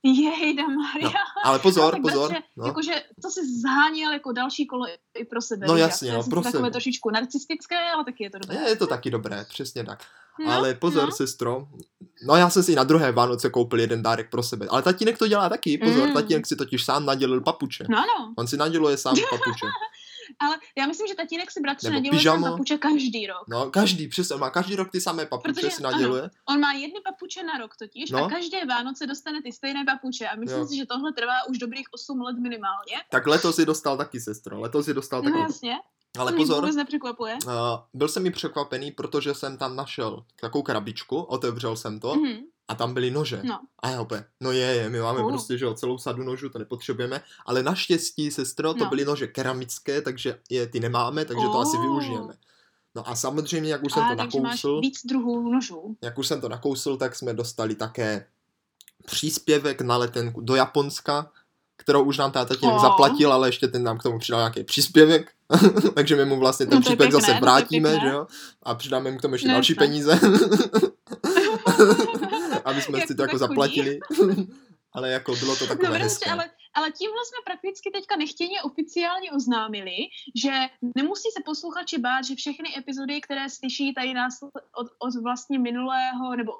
[0.02, 1.08] Jejda Maria.
[1.08, 2.30] No, ale pozor, tak pozor.
[2.30, 2.66] bratře, No.
[2.66, 5.66] Jakože to si zháněl jako další kolo i pro sebe.
[5.66, 8.56] No jasně, no, pro takové trošičku narcistické, ale taky je to dobré.
[8.56, 10.04] Je, je to taky dobré, přesně tak.
[10.46, 11.10] No, ale pozor, no.
[11.12, 11.66] sestro.
[12.26, 14.66] No já jsem si na druhé Vánoce koupil jeden dárek pro sebe.
[14.70, 16.08] Ale tatínek to dělá taky, pozor.
[16.08, 16.14] Mm.
[16.14, 17.84] Tatínek si totiž sám nadělil papuče.
[17.90, 19.66] No ano, On si naděluje sám papuče.
[20.38, 22.44] Ale já myslím, že tatínek si bratře naděluje pyžamo.
[22.46, 23.44] sám papuče každý rok.
[23.48, 26.30] No, každý, přesně, má každý rok ty samé papuče, Protože, si naděluje.
[26.48, 28.24] On má jedny papuče na rok totiž No.
[28.24, 30.66] a každé Vánoce dostane ty stejné papuče a myslím Jo.
[30.66, 32.96] si, že tohle trvá už dobrých 8 let minimálně.
[33.10, 34.60] Tak letos si dostal taky, sestro.
[34.60, 35.42] Letos si dostal No taky.
[35.42, 35.74] jasně,
[36.18, 37.38] Ale pozor, nepřekvapuje.
[37.46, 37.50] uh,
[37.94, 42.38] byl jsem mi překvapený, protože jsem tam našel takovou krabičku, otevřel jsem to Mhm.
[42.68, 43.40] A tam byly nože.
[43.44, 43.60] No.
[43.82, 45.28] A já opět, no je, je, my máme Uh.
[45.28, 48.90] prostě, že jo, celou sadu nožů, to nepotřebujeme, ale naštěstí, sestro, to No.
[48.90, 52.34] byly nože keramické, takže je ty nemáme, takže to asi využijeme.
[52.94, 55.96] No a samozřejmě, jak už jsem A to takže máš nakousl, víc druhů nožů.
[56.02, 58.26] jak už jsem to nakousl, tak jsme dostali také
[59.06, 61.30] příspěvek na letenku do Japonska,
[61.76, 62.82] kterou už nám táta tatínek Oh.
[62.82, 65.32] zaplatil, ale ještě ten nám k tomu přidal nějaký příspěvek,
[65.94, 68.26] takže my mu vlastně ten No příspěvek pěkné, zase je vrátíme, že jo,
[68.62, 69.86] a přidáme mu k tomu ještě No další jasně.
[69.86, 70.20] peníze.
[72.64, 74.00] aby jsme si to jako zaplatili.
[74.92, 76.30] ale jako bylo to takové no, hezké.
[76.30, 79.96] Ale, ale tímhle jsme prakticky teďka nechtěně oficiálně oznámili,
[80.36, 80.52] že
[80.96, 84.38] nemusí se posluchači bát, že všechny epizody, které slyší tady nás
[84.76, 86.52] od, od vlastně minulého, nebo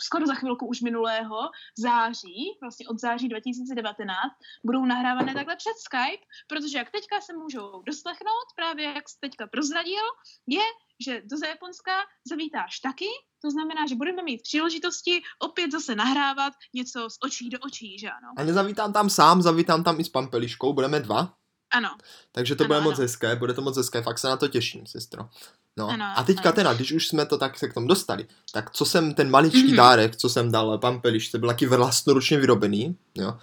[0.00, 1.36] skoro za chvilku už minulého
[1.78, 4.16] září, vlastně od září 2019,
[4.64, 9.46] budou nahrávané takhle přes Skype, protože jak teďka se můžou doslechnout, právě jak jsi teďka
[9.46, 10.04] prozradil,
[10.46, 10.62] je,
[11.04, 11.92] že do Japonska
[12.30, 13.08] zavítáš taky,
[13.42, 18.10] to znamená, že budeme mít příležitosti opět zase nahrávat něco z očí do očí, že
[18.10, 18.28] ano?
[18.36, 21.34] A nezavítám tam sám, zavítám tam i s Pampeliškou, budeme dva.
[21.74, 21.88] Ano.
[22.32, 22.90] Takže to ano, bude ano.
[22.90, 25.28] moc hezké, bude to moc hezké, fakt se na to těším, sestro.
[25.76, 25.88] No.
[25.88, 26.56] Ano, a teďka ano.
[26.56, 29.72] teda, když už jsme to tak se k tomu dostali, tak co jsem, ten maličký
[29.72, 29.76] mm-hmm.
[29.76, 33.34] dárek, co jsem dal Pampelišce, byl taky vlastnoručně vyrobený, jo.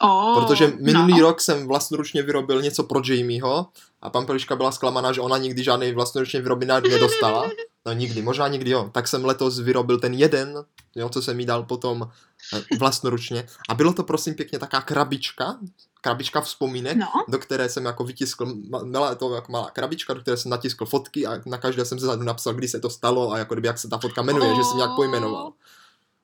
[0.00, 1.20] Oh, Protože minulý no.
[1.20, 3.66] rok jsem vlastnoručně vyrobil něco pro Jamieho
[4.02, 7.50] a Pampeliška byla zklamaná, že ona nikdy žádný vlastnoručně vyrobený nedostala.
[7.86, 8.90] No nikdy, možná nikdy jo.
[8.92, 12.10] Tak jsem letos vyrobil ten jeden, jo, co jsem jí dal potom
[12.54, 13.46] eh, vlastnoručně.
[13.68, 15.58] A bylo to prosím pěkně taká krabička,
[16.00, 17.06] krabička vzpomínek, no.
[17.28, 21.26] do které jsem jako vytiskl, měla to jako malá krabička, do které jsem natiskl fotky
[21.26, 23.78] a na každé jsem se zadu napsal, kdy se to stalo a jako kdyby jak
[23.78, 25.52] se ta fotka jmenuje, oh, že jsem nějak pojmenoval.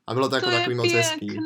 [0.06, 1.38] A bylo to, jako to jako takový moc hezký.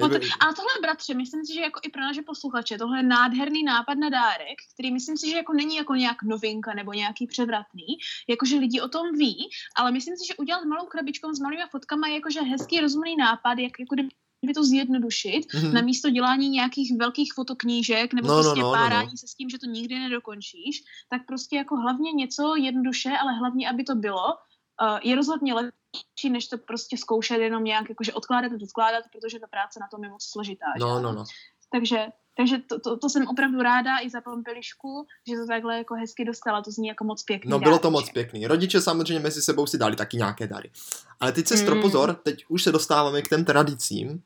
[0.00, 3.02] No to, a tohle, bratře, myslím si, že jako i pro naše posluchače, tohle je
[3.02, 7.26] nádherný nápad na dárek, který myslím si, že jako není jako nějak novinka nebo nějaký
[7.26, 7.86] převratný,
[8.28, 12.08] jakože lidi o tom ví, ale myslím si, že udělat malou krabičkou s malými fotkama
[12.08, 14.08] je jakože hezký, rozumný nápad, jak jako kdyby
[14.54, 15.72] to zjednodušit, mm-hmm.
[15.72, 19.16] na místo dělání nějakých velkých fotoknížek nebo no, no prostě no, no, párání no, no.
[19.16, 23.70] se s tím, že to nikdy nedokončíš, tak prostě jako hlavně něco jednoduše, ale hlavně,
[23.70, 24.26] aby to bylo,
[24.82, 29.40] uh, je rozhodně lepší, než to prostě zkoušet jenom nějak jakože odkládat a odkládat, protože
[29.40, 30.66] ta práce na tom je moc složitá.
[30.80, 31.02] No, že?
[31.02, 31.24] no, no.
[31.72, 32.06] Takže,
[32.38, 36.24] takže to, to, to, jsem opravdu ráda i za Pompelišku, že to takhle jako hezky
[36.24, 37.50] dostala, to zní jako moc pěkný.
[37.50, 38.46] No bylo to moc pěkný.
[38.46, 40.70] Rodiče samozřejmě mezi sebou si dali taky nějaké dary.
[41.20, 41.80] Ale teď se mm.
[41.80, 44.22] pozor, teď už se dostáváme k těm tradicím.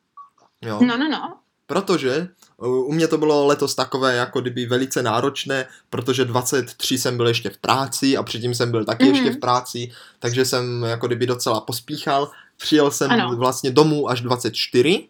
[0.62, 0.80] Jo.
[0.82, 6.24] No, no, no protože u mě to bylo letos takové jako kdyby velice náročné, protože
[6.24, 9.14] 23 jsem byl ještě v práci a předtím jsem byl taky mm-hmm.
[9.14, 12.30] ještě v práci, takže jsem jako kdyby docela pospíchal.
[12.56, 13.36] Přijel jsem ano.
[13.36, 15.08] vlastně domů až 24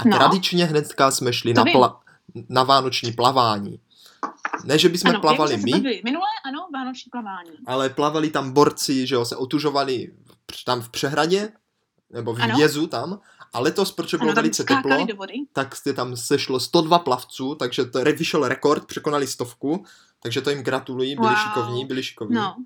[0.00, 0.16] a no.
[0.16, 1.96] tradičně hnedka jsme šli na, pla-
[2.48, 3.80] na vánoční plavání.
[4.64, 5.72] Ne, že bychom ano, plavali my.
[6.04, 7.50] Minulé, ano, vánoční plavání.
[7.66, 10.12] Ale plavali tam borci, že jo, se otužovali
[10.64, 11.52] tam v přehradě,
[12.10, 13.20] nebo v jezu tam
[13.52, 15.06] a letos, protože bylo velice teplo,
[15.52, 19.84] tak se tam sešlo 102 plavců, takže to vyšel rekord, překonali stovku,
[20.22, 21.36] takže to jim gratuluji, byli wow.
[21.36, 22.36] šikovní, byli šikovní.
[22.36, 22.56] No.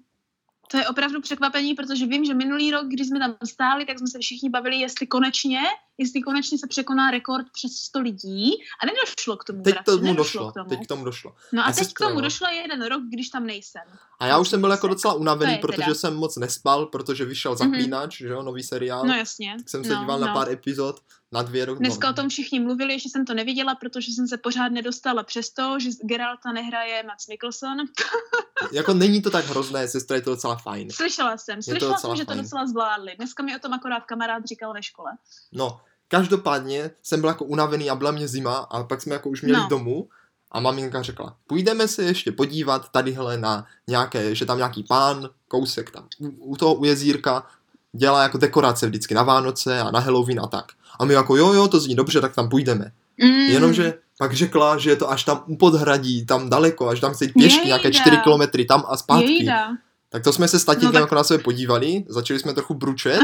[0.70, 4.06] To je opravdu překvapení, protože vím, že minulý rok, když jsme tam stáli, tak jsme
[4.06, 5.60] se všichni bavili, jestli konečně,
[5.98, 8.52] jestli konečně se překoná rekord přes 100 lidí
[8.82, 9.62] a nedošlo k tomu.
[9.62, 10.70] Teď k tomu došlo, k tomu.
[10.70, 11.34] teď k tomu došlo.
[11.52, 13.82] No a, a teď k tomu došlo jeden rok, když tam nejsem.
[14.18, 15.94] A já už jsem byl jako docela unavený, protože teda.
[15.94, 17.58] jsem moc nespal, protože vyšel mhm.
[17.58, 18.26] Zaklínač, mm-hmm.
[18.26, 19.06] že jo, nový seriál.
[19.06, 19.54] No jasně.
[19.58, 20.26] Tak jsem se no, díval no.
[20.26, 21.00] na pár epizod
[21.34, 21.78] na dvě roky.
[21.78, 22.12] Dneska no.
[22.12, 25.90] o tom všichni mluvili, ještě jsem to neviděla, protože jsem se pořád nedostala přesto, že
[26.02, 27.78] Geralta nehraje Max Mikkelson.
[28.72, 30.90] jako není to tak hrozné, sestra, je to docela fajn.
[30.90, 33.14] Slyšela jsem, slyšela jsem, že to docela zvládli.
[33.16, 35.10] Dneska mi o tom akorát kamarád říkal ve škole.
[35.52, 39.42] No, každopádně jsem byl jako unavený a byla mě zima a pak jsme jako už
[39.42, 39.66] měli no.
[39.68, 40.08] domů
[40.52, 45.90] a maminka řekla, půjdeme se ještě podívat tadyhle na nějaké, že tam nějaký pán, kousek
[45.90, 47.46] tam u, u toho u jezírka,
[47.92, 50.72] dělá jako dekorace vždycky na Vánoce a na Halloween a tak.
[50.98, 52.92] A my jako jo, jo, to zní dobře, tak tam půjdeme.
[53.22, 53.30] Mm.
[53.30, 57.24] Jenomže pak řekla, že je to až tam u podhradí, tam daleko, až tam chce
[57.24, 59.32] jít pěšky, nějaké čtyři kilometry tam a zpátky.
[59.32, 59.68] Jejda.
[60.14, 61.00] Tak to jsme se s tatínkem no, tak...
[61.00, 63.20] jako na sebe podívali, začali jsme trochu bručet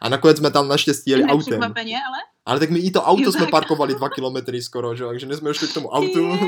[0.00, 1.62] a nakonec jsme tam naštěstí jeli autem.
[1.62, 2.18] ale?
[2.46, 5.04] Ale tak my i to auto jo, jsme parkovali dva kilometry skoro, že?
[5.04, 6.38] takže jsme šli k tomu autu.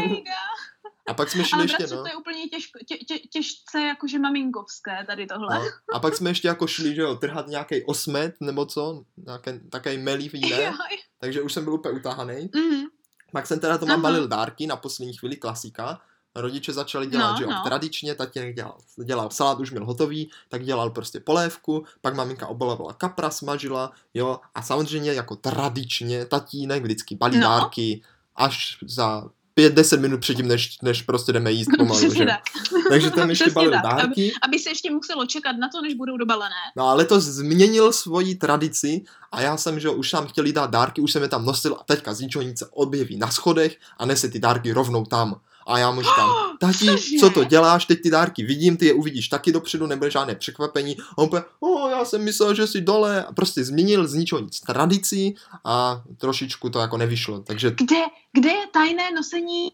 [1.09, 2.03] A pak jsme šli Ale ještě, no.
[2.03, 5.59] to je úplně těžko, tě, tě, těžce jakože maminkovské tady tohle.
[5.59, 5.65] No.
[5.93, 9.99] A pak jsme ještě jako šli, že jo, trhat nějaký osmet nebo co, nějaké, také
[9.99, 10.73] melí jiné.
[11.21, 12.35] Takže už jsem byl úplně utahaný.
[12.35, 12.85] Mm-hmm.
[13.33, 16.01] Pak jsem teda to mám balil dárky na poslední chvíli, klasika.
[16.37, 17.63] Rodiče začali dělat, no, že jo, no.
[17.65, 22.93] tradičně, tatínek dělal, dělal salát, už měl hotový, tak dělal prostě polévku, pak maminka obalovala
[22.93, 27.43] kapra, smažila, jo, a samozřejmě jako tradičně tatínek vždycky balí no.
[27.43, 28.03] dárky
[28.37, 29.25] až za
[29.57, 32.25] pět, deset minut předtím, než, než prostě jdeme jíst pomalu, že?
[32.25, 32.41] Tak.
[32.89, 33.83] Takže tam ještě balil tak.
[33.83, 34.03] dárky.
[34.05, 36.55] Aby, aby se ještě muselo čekat na to, než budou dobalené.
[36.77, 41.01] No ale to změnil svoji tradici a já jsem, že už tam chtěli dát dárky,
[41.01, 44.07] už jsem je tam nosil a teďka z ničeho nic se objeví na schodech a
[44.07, 45.41] nese ty dárky rovnou tam.
[45.67, 46.87] A já mu říkám, tati,
[47.21, 50.97] co to děláš, teď ty dárky vidím, ty je uvidíš taky dopředu, nebude žádné překvapení.
[50.99, 53.25] A on oh, já jsem myslel, že jsi dole.
[53.25, 57.41] A prostě změnil z ničeho nic tradici a trošičku to jako nevyšlo.
[57.41, 57.71] Takže...
[57.71, 58.03] Kde,
[58.33, 59.73] kde je tajné nosení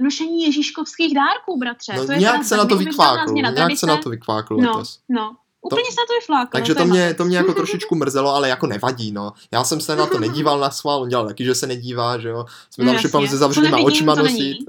[0.00, 1.92] nošení ježíškovských dárků, bratře?
[1.96, 5.36] No, to je nějak se na to vykváklo, nějak se na to vykváklo no, No,
[5.62, 6.50] Úplně to, se to vyfláklo.
[6.52, 9.32] Takže to mě, to mě jako trošičku mrzelo, ale jako nevadí, no.
[9.52, 12.28] Já jsem se na to nedíval na schvál, on dělal taky, že se nedívá, že
[12.28, 12.44] jo.
[12.70, 14.56] Jsme tam šipali se zavřenýma očima nosit.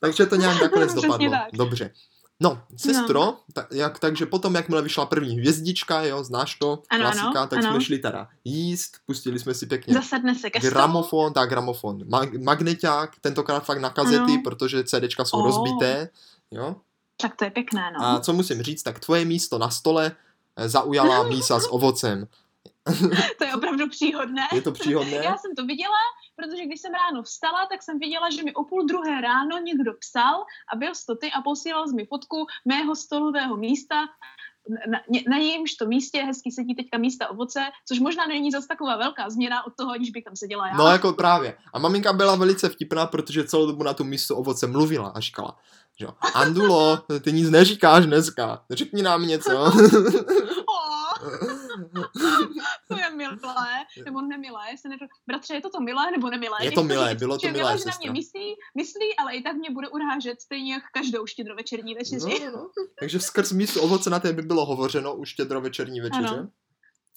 [0.00, 1.30] Takže to nějak nakonec dopadlo.
[1.30, 1.48] Tak.
[1.52, 1.90] Dobře.
[2.40, 3.38] No, sestro, no.
[3.52, 7.58] Tak, jak, takže potom, jakmile vyšla první hvězdička, jo, znáš to, ano, klasika, ano, tak
[7.58, 7.70] ano.
[7.70, 13.10] jsme šli teda jíst, pustili jsme si pěkně Zasadne se gramofon, tak gramofon, mag- magneťák,
[13.20, 14.42] tentokrát fakt na kazety, ano.
[14.44, 15.46] protože CDčka jsou oh.
[15.46, 16.08] rozbité,
[16.50, 16.76] jo.
[17.22, 18.04] Tak to je pěkné, no.
[18.06, 20.16] A co musím říct, tak tvoje místo na stole
[20.56, 22.26] eh, zaujala mísa s ovocem.
[23.38, 24.48] to je opravdu příhodné.
[24.52, 25.16] Je to příhodné?
[25.16, 26.02] Já jsem to viděla,
[26.36, 29.92] protože když jsem ráno vstala, tak jsem viděla, že mi o půl druhé ráno někdo
[29.94, 33.96] psal a byl to ty a posílal mi fotku mého stolového místa,
[34.90, 34.98] na,
[35.28, 39.30] na jejímž to místě hezky sedí teďka místa ovoce, což možná není zase taková velká
[39.30, 40.76] změna od toho, když bych tam seděla já.
[40.76, 41.56] No jako právě.
[41.72, 45.56] A maminka byla velice vtipná, protože celou dobu na tu místo ovoce mluvila a říkala,
[45.98, 49.72] že Andulo, ty nic neříkáš dneska, řekni nám něco.
[53.40, 54.66] milé, nebo nemilé.
[54.80, 56.64] Se neřu, bratře, je to to milé nebo nemilé?
[56.64, 59.70] Je to milé, bylo to milé, že na mě myslí, myslí, ale i tak mě
[59.70, 62.44] bude urážet stejně jak každou štědrovečerní večeři.
[62.44, 62.70] No, no.
[62.98, 66.28] Takže skrz místo ovoce na té by bylo hovořeno už štědrovečerní večeře.
[66.28, 66.48] Ano.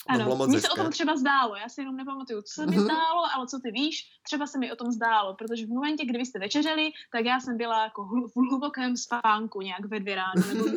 [0.08, 3.24] Ano, mně se o tom třeba zdálo, já si jenom nepamatuju, co se mi zdálo,
[3.36, 6.26] ale co ty víš, třeba se mi o tom zdálo, protože v momentě, kdy vy
[6.26, 10.66] jste večeřeli, tak já jsem byla jako v hlubokém spánku nějak ve dvě ráno, nebo.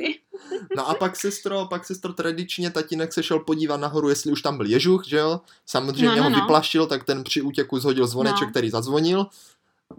[0.76, 4.56] No a pak sestro, pak sestro tradičně tatínek se šel podívat nahoru, jestli už tam
[4.56, 5.40] byl ježuch, že jo?
[5.66, 6.40] Samozřejmě no, no, ho no.
[6.40, 8.50] vyplaštil, tak ten při útěku zhodil zvoneček, no.
[8.50, 9.26] který zazvonil.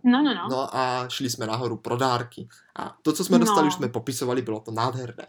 [0.04, 0.48] No, no, no.
[0.50, 2.48] No a šli jsme nahoru pro dárky.
[2.76, 3.46] A to, co jsme no.
[3.46, 5.26] dostali, už jsme popisovali, bylo to nádherné.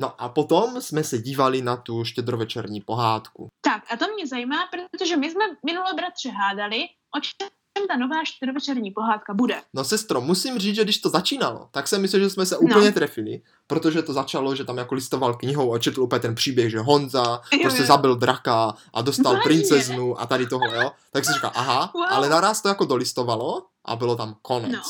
[0.00, 3.48] No a potom jsme se dívali na tu štědrovečerní pohádku.
[3.60, 4.56] Tak a to mě zajímá,
[4.90, 6.84] protože my jsme minule bratře hádali,
[7.16, 7.48] o čem
[7.88, 9.62] ta nová štědrovečerní pohádka bude.
[9.74, 12.86] No sestro, musím říct, že když to začínalo, tak jsem myslel, že jsme se úplně
[12.86, 12.92] no.
[12.92, 16.78] trefili, protože to začalo, že tam jako listoval knihou a četl úplně ten příběh, že
[16.78, 17.86] Honza jo, prostě jo.
[17.86, 19.44] zabil draka a dostal Vážně?
[19.44, 20.92] princeznu a tady tohle, jo.
[21.10, 22.04] Tak si říkal, aha, wow.
[22.10, 24.72] ale naraz to jako dolistovalo a bylo tam konec.
[24.72, 24.80] No.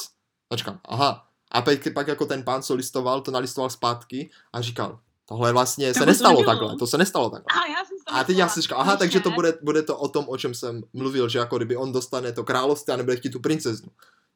[0.52, 4.60] A říkám, aha, a pak, pak jako ten pán, co listoval, to nalistoval zpátky a
[4.60, 7.62] říkal, tohle vlastně to se nestalo to takhle, to se nestalo takhle.
[7.62, 10.08] A, já jsem a teď já si říkal, aha, takže to bude, bude to o
[10.08, 13.30] tom, o čem jsem mluvil, že jako kdyby on dostane to království a nebude chtít
[13.30, 13.88] tu princeznu.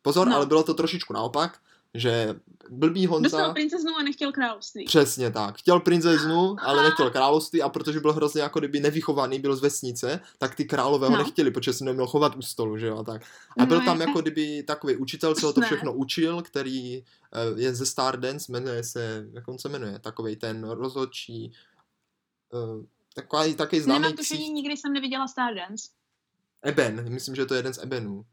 [0.02, 0.36] Pozor, no.
[0.36, 1.58] ale bylo to trošičku naopak,
[1.98, 2.34] že
[2.70, 3.22] blbý Honza...
[3.22, 4.84] Dostal princeznu a nechtěl království.
[4.84, 5.58] Přesně tak.
[5.58, 10.20] Chtěl princeznu, ale nechtěl království a protože byl hrozně jako kdyby nevychovaný, byl z vesnice,
[10.38, 11.18] tak ty králové ho no.
[11.18, 13.22] nechtěli, protože se neměl chovat u stolu, že jo, tak.
[13.58, 17.02] A no, byl tam jako kdyby takový učitel, co ho to všechno učil, který eh,
[17.56, 21.52] je ze Stardance, jmenuje se, jak on se jmenuje, takový ten rozhodčí,
[22.52, 25.88] uh, takový, taky známý Nemám tušení, nikdy jsem neviděla Stardance.
[26.62, 28.24] Eben, myslím, že to je jeden z Ebenů.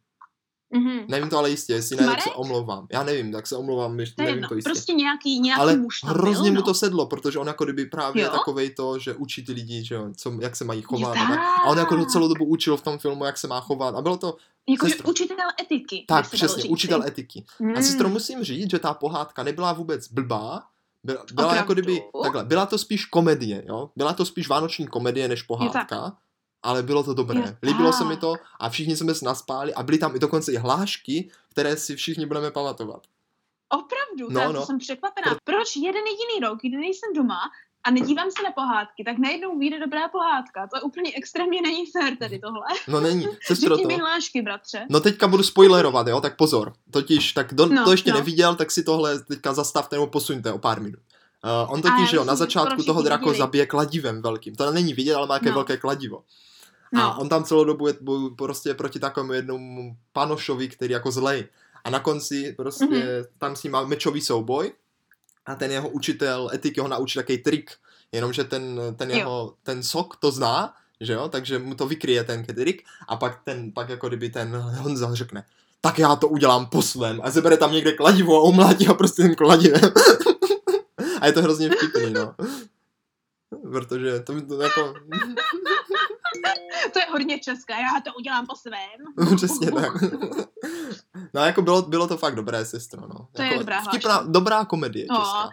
[0.73, 1.05] Mm-hmm.
[1.07, 2.87] Nevím to ale jistě, jestli ne, tak se omlouvám.
[2.91, 4.69] Já nevím, tak se omlouvám, ještě nevím to jistě.
[4.69, 6.73] Prostě nějaký, nějaký ale muž tam hrozně byl, mu to no.
[6.73, 8.29] sedlo, protože on jako kdyby právě jo?
[8.29, 11.17] takovej to, že učí ty lidi, že jo, co, jak se mají chovat.
[11.17, 11.39] A, tak.
[11.39, 13.95] a on jako celou dobu učil v tom filmu, jak se má chovat.
[13.95, 14.37] A bylo to...
[14.69, 15.09] Jako sestro...
[15.09, 16.05] učitel etiky.
[16.07, 17.45] Tak, přesně, učitel etiky.
[17.59, 17.73] Mm.
[17.77, 20.63] A sestro, musím říct, že ta pohádka nebyla vůbec blbá,
[21.03, 23.89] byla, byla jako kdyby, takhle, byla to spíš komedie, jo?
[23.95, 26.17] Byla to spíš vánoční komedie než pohádka
[26.63, 27.39] ale bylo to dobré.
[27.39, 30.51] Je, Líbilo se mi to a všichni jsme se naspáli a byly tam i dokonce
[30.51, 33.07] i hlášky, které si všichni budeme pamatovat.
[33.69, 34.65] Opravdu, no, tak no.
[34.65, 35.27] jsem překvapená.
[35.29, 35.39] Pro...
[35.43, 37.39] Proč jeden jediný rok, kdy nejsem doma
[37.83, 40.67] a nedívám se na pohádky, tak najednou vyjde dobrá pohádka.
[40.67, 42.65] To je úplně extrémně není fér tady tohle.
[42.87, 43.95] No není, sestro to.
[43.95, 44.85] hlášky, bratře.
[44.89, 46.73] No teďka budu spoilerovat, jo, tak pozor.
[46.91, 48.17] Totiž, tak do, no, to ještě no.
[48.17, 50.99] neviděl, tak si tohle teďka zastavte nebo posuňte o pár minut.
[51.65, 54.55] Uh, on totiž, jo, na začátku toho drako zabije kladivem velkým.
[54.55, 55.55] To není vidět, ale má jaké no.
[55.55, 56.23] velké kladivo.
[56.93, 57.01] No.
[57.01, 57.93] A on tam celou dobu je
[58.37, 61.47] prostě proti takovému jednomu panošovi, který jako zlej.
[61.83, 63.25] A na konci prostě mm-hmm.
[63.37, 64.71] tam s ním má mečový souboj
[65.45, 67.71] a ten jeho učitel etiky ho naučí takový trik,
[68.11, 72.45] jenomže ten, ten jeho, ten sok to zná, že jo, takže mu to vykryje ten
[72.45, 75.45] trik a pak ten, pak jako kdyby ten Honza řekne,
[75.81, 79.23] tak já to udělám po svém a zebere tam někde kladivo a omlátí ho prostě
[79.23, 79.81] tím kladivem.
[81.21, 82.35] a je to hrozně vtipný, no.
[83.71, 84.93] Protože to, to jako
[86.93, 89.35] to je hodně české, já to udělám po svém.
[89.35, 89.93] Přesně tak.
[91.33, 93.27] no jako bylo, bylo to fakt dobré, sestro, no.
[93.31, 95.15] To jako je dobrá vtipná, dobrá komedie no.
[95.15, 95.49] česká.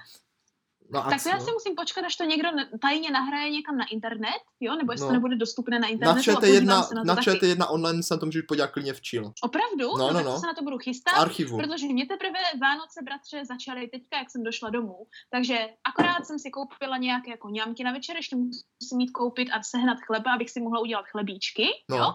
[0.93, 2.49] No tak to já si musím počkat, až to někdo
[2.81, 4.77] tajně nahraje někam na internet, jo?
[4.77, 5.09] Nebo jestli no.
[5.09, 6.31] to nebude dostupné na internetu.
[6.31, 9.01] Na ČT1, na, na ČT1 online se na to můžeš podívat klidně v.
[9.43, 9.97] Opravdu?
[9.99, 10.23] No, no, no.
[10.23, 10.39] no.
[10.39, 11.13] se na to budu chystat.
[11.13, 11.59] archivu.
[11.59, 15.07] Protože mě teprve Vánoce, bratře, začaly teďka, jak jsem došla domů.
[15.31, 19.63] Takže akorát jsem si koupila nějaké jako ňamky na večer, ještě musím mít koupit a
[19.63, 21.97] sehnat chleba, abych si mohla udělat chlebíčky, no.
[21.97, 22.15] jo?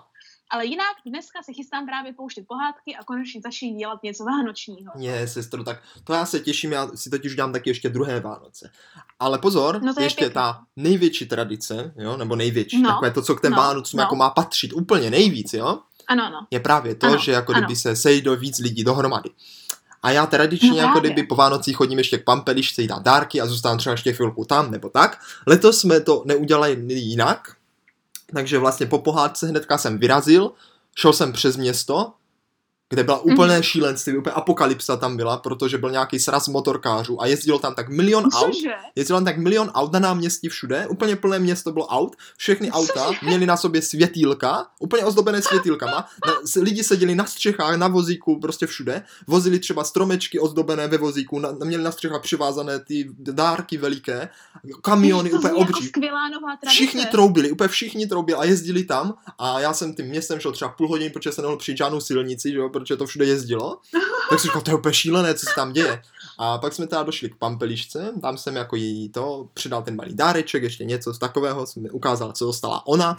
[0.50, 4.92] Ale jinak dneska se chystám právě pouštět pohádky a konečně začít dělat něco vánočního.
[4.98, 8.72] Je, sestro, tak to já se těším, já si totiž dám taky ještě druhé Vánoce.
[9.20, 10.34] Ale pozor, no je ještě pěkný.
[10.34, 12.90] ta největší tradice, jo, nebo největší, no.
[12.90, 13.58] takové to, co k těm no.
[13.58, 14.04] Vánocům no.
[14.04, 16.48] jako má patřit úplně nejvíc, jo, ano, ano.
[16.52, 17.62] je právě to, ano, že jako ano.
[17.62, 19.30] kdyby se sejdou víc lidí dohromady.
[20.04, 23.42] A já tradičně no jako kdyby po Vánocích chodím ještě k pampelišce jí dát dárky
[23.42, 25.20] a zůstávám třeba ještě chvilku tam nebo tak.
[25.48, 27.56] Letos jsme to neudělali jinak,
[28.34, 30.52] takže vlastně po pohádce hnedka jsem vyrazil,
[30.96, 32.14] šel jsem přes město
[32.90, 33.64] kde byla úplné mm-hmm.
[33.64, 38.24] šílenství, úplně apokalypsa tam byla, protože byl nějaký sraz motorkářů a jezdilo tam tak milion
[38.32, 38.46] Cože?
[38.46, 38.56] aut.
[38.96, 42.94] Jezdilo tam tak milion aut na náměstí všude, úplně plné město bylo aut, všechny Cože?
[42.94, 48.40] auta měly na sobě světýlka, úplně ozdobené světýlkama, na, lidi seděli na střechách, na vozíku,
[48.40, 53.78] prostě všude, vozili třeba stromečky ozdobené ve vozíku, na, měli na střechách přivázané ty dárky
[53.78, 54.30] veliké,
[54.82, 55.86] kamiony úplně obří.
[55.86, 56.00] Jako
[56.68, 60.72] všichni troubili, úplně všichni troubili a jezdili tam a já jsem tím městem šel třeba
[60.72, 63.80] půl hodiny, protože jsem nemohl přijít žádnou silnici, že jo, protože to všude jezdilo.
[64.30, 66.02] Tak si říkal, to je úplně šílené, co se tam děje.
[66.38, 70.16] A pak jsme teda došli k Pampelišce, tam jsem jako jí to přidal ten malý
[70.16, 73.18] dáreček, ještě něco z takového, jsem mi ukázal, co dostala ona.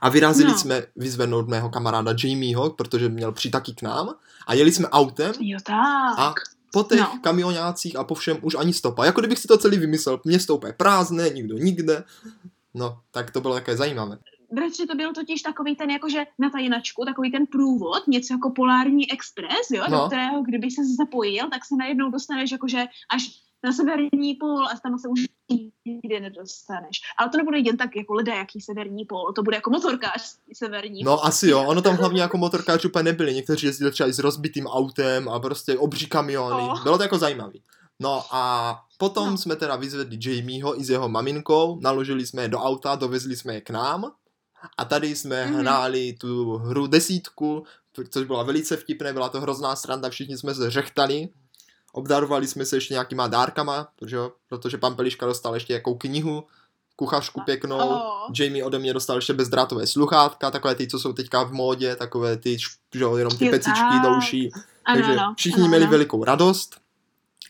[0.00, 0.58] A vyrazili no.
[0.58, 4.14] jsme vyzvednout mého kamaráda Jamieho, protože měl přijít taky k nám.
[4.46, 5.32] A jeli jsme autem.
[5.40, 6.18] Jo, tak.
[6.18, 6.34] A
[6.72, 7.20] po těch no.
[7.22, 9.04] kamionácích a po všem už ani stopa.
[9.04, 10.20] Jako kdybych si to celý vymyslel.
[10.24, 12.04] Město úplně prázdné, nikdo nikde.
[12.74, 14.18] No, tak to bylo také zajímavé
[14.52, 19.12] bratře, to byl totiž takový ten, jakože na tajinačku, takový ten průvod, něco jako polární
[19.12, 19.98] expres, jo, no.
[19.98, 22.84] do kterého, kdyby se zapojil, tak se najednou dostaneš jakože
[23.14, 25.20] až na severní pól a tam se už
[25.86, 27.00] nikdy nedostaneš.
[27.18, 31.02] Ale to nebude jen tak jako lidé, jaký severní pól, to bude jako motorkář severní
[31.02, 34.18] No asi jo, ono tam hlavně jako motorkář úplně nebyli, někteří jezdili třeba i s
[34.18, 36.82] rozbitým autem a prostě obří kamiony, oh.
[36.82, 37.62] bylo to jako zajímavý.
[38.00, 39.36] No a potom no.
[39.36, 43.54] jsme teda vyzvedli Jamieho i s jeho maminkou, naložili jsme je do auta, dovezli jsme
[43.54, 44.12] je k nám
[44.76, 45.60] a tady jsme mm-hmm.
[45.60, 47.64] hráli tu hru desítku,
[48.10, 51.28] což byla velice vtipné, byla to hrozná sranda, všichni jsme se řechtali.
[51.92, 56.44] Obdarovali jsme se ještě nějakýma dárkama, protože, protože pan Peliška dostal ještě jakou knihu,
[56.96, 58.30] kuchařku pěknou, oh.
[58.38, 62.36] Jamie ode mě dostal ještě bezdrátové sluchátka, takové ty, co jsou teďka v módě, takové
[62.36, 62.58] ty,
[62.94, 64.50] že jo, jenom ty pecičky do uší.
[64.86, 65.90] Takže všichni ano, měli ano.
[65.90, 66.76] velikou radost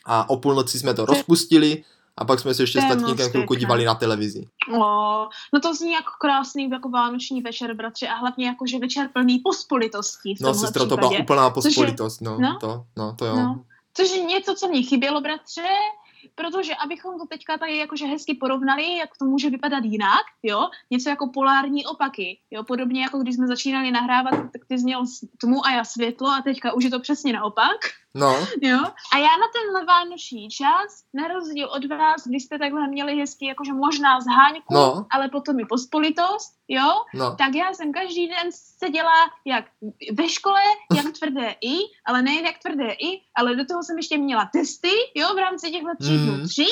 [0.05, 1.83] a o půlnoci jsme to rozpustili
[2.19, 4.47] a pak jsme se ještě s tatínkem chvilku dívali na televizi.
[4.73, 9.09] O, no to zní jako krásný jako vánoční večer, bratři, a hlavně jako, že večer
[9.13, 10.35] plný pospolitostí.
[10.41, 13.35] No, sestro, to byla úplná pospolitost, no, no, to, no, to jo.
[13.35, 13.63] No.
[13.93, 15.67] Což je něco, co mě chybělo, bratře,
[16.35, 21.09] protože abychom to teďka tady jakože hezky porovnali, jak to může vypadat jinak, jo, něco
[21.09, 25.03] jako polární opaky, jo, podobně jako když jsme začínali nahrávat, tak ty zněl
[25.41, 27.77] tmu a já světlo a teďka už je to přesně naopak.
[28.15, 28.47] No.
[28.61, 28.79] Jo?
[29.13, 33.45] A já na ten vánoční čas, na rozdíl od vás, kdy jste takhle měli hezky
[33.45, 35.05] jakože možná zháňku, no.
[35.11, 37.35] ale potom i pospolitost, jo, no.
[37.35, 39.13] tak já jsem každý den seděla
[39.45, 39.65] jak
[40.17, 40.61] ve škole,
[40.95, 44.91] jak tvrdé i, ale ne jak tvrdé i, ale do toho jsem ještě měla testy,
[45.15, 46.47] jo, v rámci těchto tří dnů mm.
[46.47, 46.65] tři,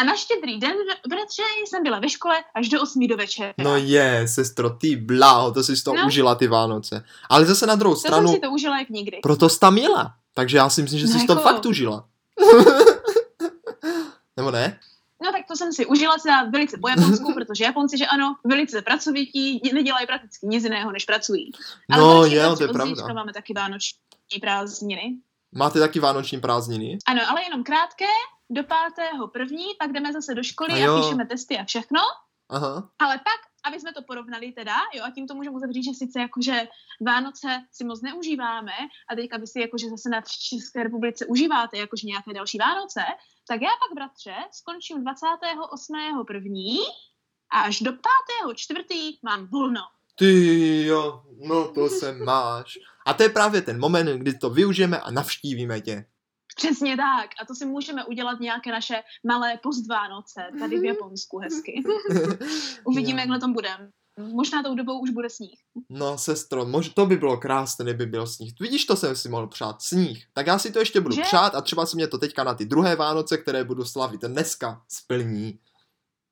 [0.00, 0.76] a na štědrý den,
[1.08, 3.52] bratře, jsem byla ve škole až do 8 do večera.
[3.58, 6.06] No je, sestro, ty bláho, to jsi to no.
[6.06, 7.04] užila ty Vánoce.
[7.30, 8.28] Ale zase na druhou to stranu...
[8.28, 9.18] jsem si to užila jak nikdy.
[9.22, 10.14] Proto jsi tam měla.
[10.36, 11.34] Takže já si myslím, že jsi no jako...
[11.34, 12.08] to fakt užila.
[14.36, 14.80] Nebo ne?
[15.22, 18.82] No tak to jsem si užila teda velice po Japonsku, protože Japonci, že ano, velice
[18.82, 21.52] pracovití, nedělají prakticky nic jiného, než pracují.
[21.90, 23.14] Ale no, je, to je pravda.
[23.14, 25.16] máme taky vánoční prázdniny.
[25.52, 26.98] Máte taky vánoční prázdniny?
[27.06, 28.06] Ano, ale jenom krátké,
[28.50, 32.00] do pátého první, pak jdeme zase do školy a, a píšeme testy a všechno.
[32.48, 32.88] Aha.
[32.98, 36.20] Ale pak, aby jsme to porovnali teda, jo, a tím to můžeme uzavřít, že sice
[36.20, 36.68] jakože
[37.06, 38.72] Vánoce si moc neužíváme
[39.10, 43.00] a teďka vy si jakože zase na České republice užíváte jakože nějaké další Vánoce,
[43.48, 46.24] tak já pak, bratře, skončím 28.
[46.26, 46.78] první
[47.52, 48.02] a až do 5.
[48.54, 49.80] čtvrtý mám volno.
[50.18, 52.78] Ty jo, no to se máš.
[53.06, 56.04] A to je právě ten moment, kdy to využijeme a navštívíme tě.
[56.56, 57.30] Přesně tak.
[57.42, 61.82] A to si můžeme udělat nějaké naše malé postvánoce tady v Japonsku hezky.
[62.84, 63.90] Uvidíme, jak na tom budeme.
[64.18, 65.60] Možná tou dobou už bude sníh.
[65.90, 68.52] No, sestro, mož, to by bylo krásné, kdyby byl sníh.
[68.60, 70.26] Vidíš, to jsem si mohl přát, sníh.
[70.32, 71.22] Tak já si to ještě budu že?
[71.22, 74.82] přát a třeba se mě to teďka na ty druhé Vánoce, které budu slavit dneska,
[74.88, 75.58] splní.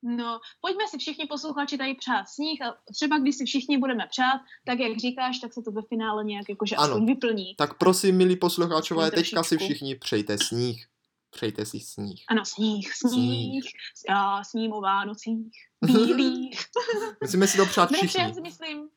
[0.06, 4.40] No, pojďme si všichni posluchači tady přát sníh a třeba když si všichni budeme přát,
[4.66, 6.84] tak jak říkáš, tak se to ve finále nějak jakože ano.
[6.84, 7.54] aspoň vyplní.
[7.54, 10.86] Tak prosím, milí posluchačové, teďka si všichni přejte sníh.
[11.30, 12.24] Přejte si sníh.
[12.28, 13.12] Ano, sníh, sníh.
[13.12, 13.64] sníh.
[14.08, 15.52] Já sním o Vánocích.
[15.86, 16.60] Bílých.
[17.22, 18.34] Musíme si to přát všichni.
[18.34, 18.88] Si myslím,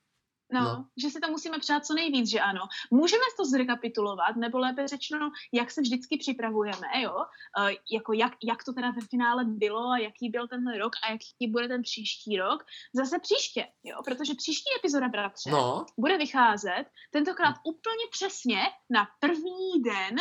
[0.54, 2.62] No, no, že si to musíme přát co nejvíc, že ano.
[2.92, 7.16] Můžeme to zrekapitulovat, nebo lépe řečeno, jak se vždycky připravujeme, jo?
[7.60, 11.12] Uh, jako jak, jak to teda ve finále bylo a jaký byl tenhle rok a
[11.12, 12.66] jaký bude ten příští rok.
[12.96, 13.98] Zase příště, jo?
[14.06, 15.86] Protože příští epizoda, bratře, no.
[16.00, 20.16] bude vycházet tentokrát úplně přesně na první den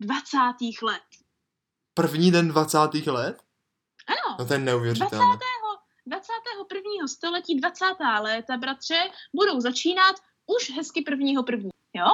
[0.00, 0.36] 20.
[0.82, 1.02] let.
[1.94, 2.78] První den 20.
[3.06, 3.42] let?
[4.08, 4.36] Ano.
[4.38, 5.24] No to je neuvěřitelné.
[5.24, 5.59] 20.
[6.10, 7.08] 21.
[7.08, 7.84] století 20.
[8.22, 8.98] léta, bratře,
[9.34, 12.06] budou začínat už hezky prvního první, jo?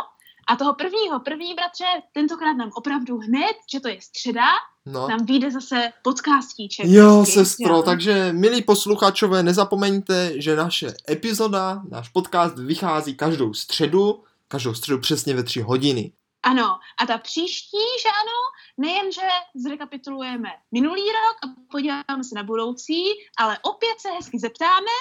[0.48, 4.46] A toho prvního první, bratře, tentokrát nám opravdu hned, že to je středa,
[4.86, 5.08] no.
[5.08, 6.86] nám vyjde zase podcastíček.
[6.88, 7.82] Jo, hezky, sestro, jo.
[7.82, 15.34] takže milí posluchačové, nezapomeňte, že naše epizoda, náš podcast vychází každou středu, každou středu přesně
[15.34, 16.12] ve tři hodiny.
[16.46, 18.38] Ano, a ta příští, že ano,
[18.78, 23.02] nejenže zrekapitulujeme minulý rok a podíváme se na budoucí,
[23.38, 24.96] ale opět se hezky zeptáme,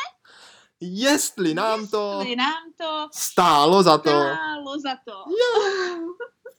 [0.82, 4.10] jestli nám to, jestli nám to stálo za to.
[4.10, 5.12] Stálo za to.
[5.12, 5.74] Jo.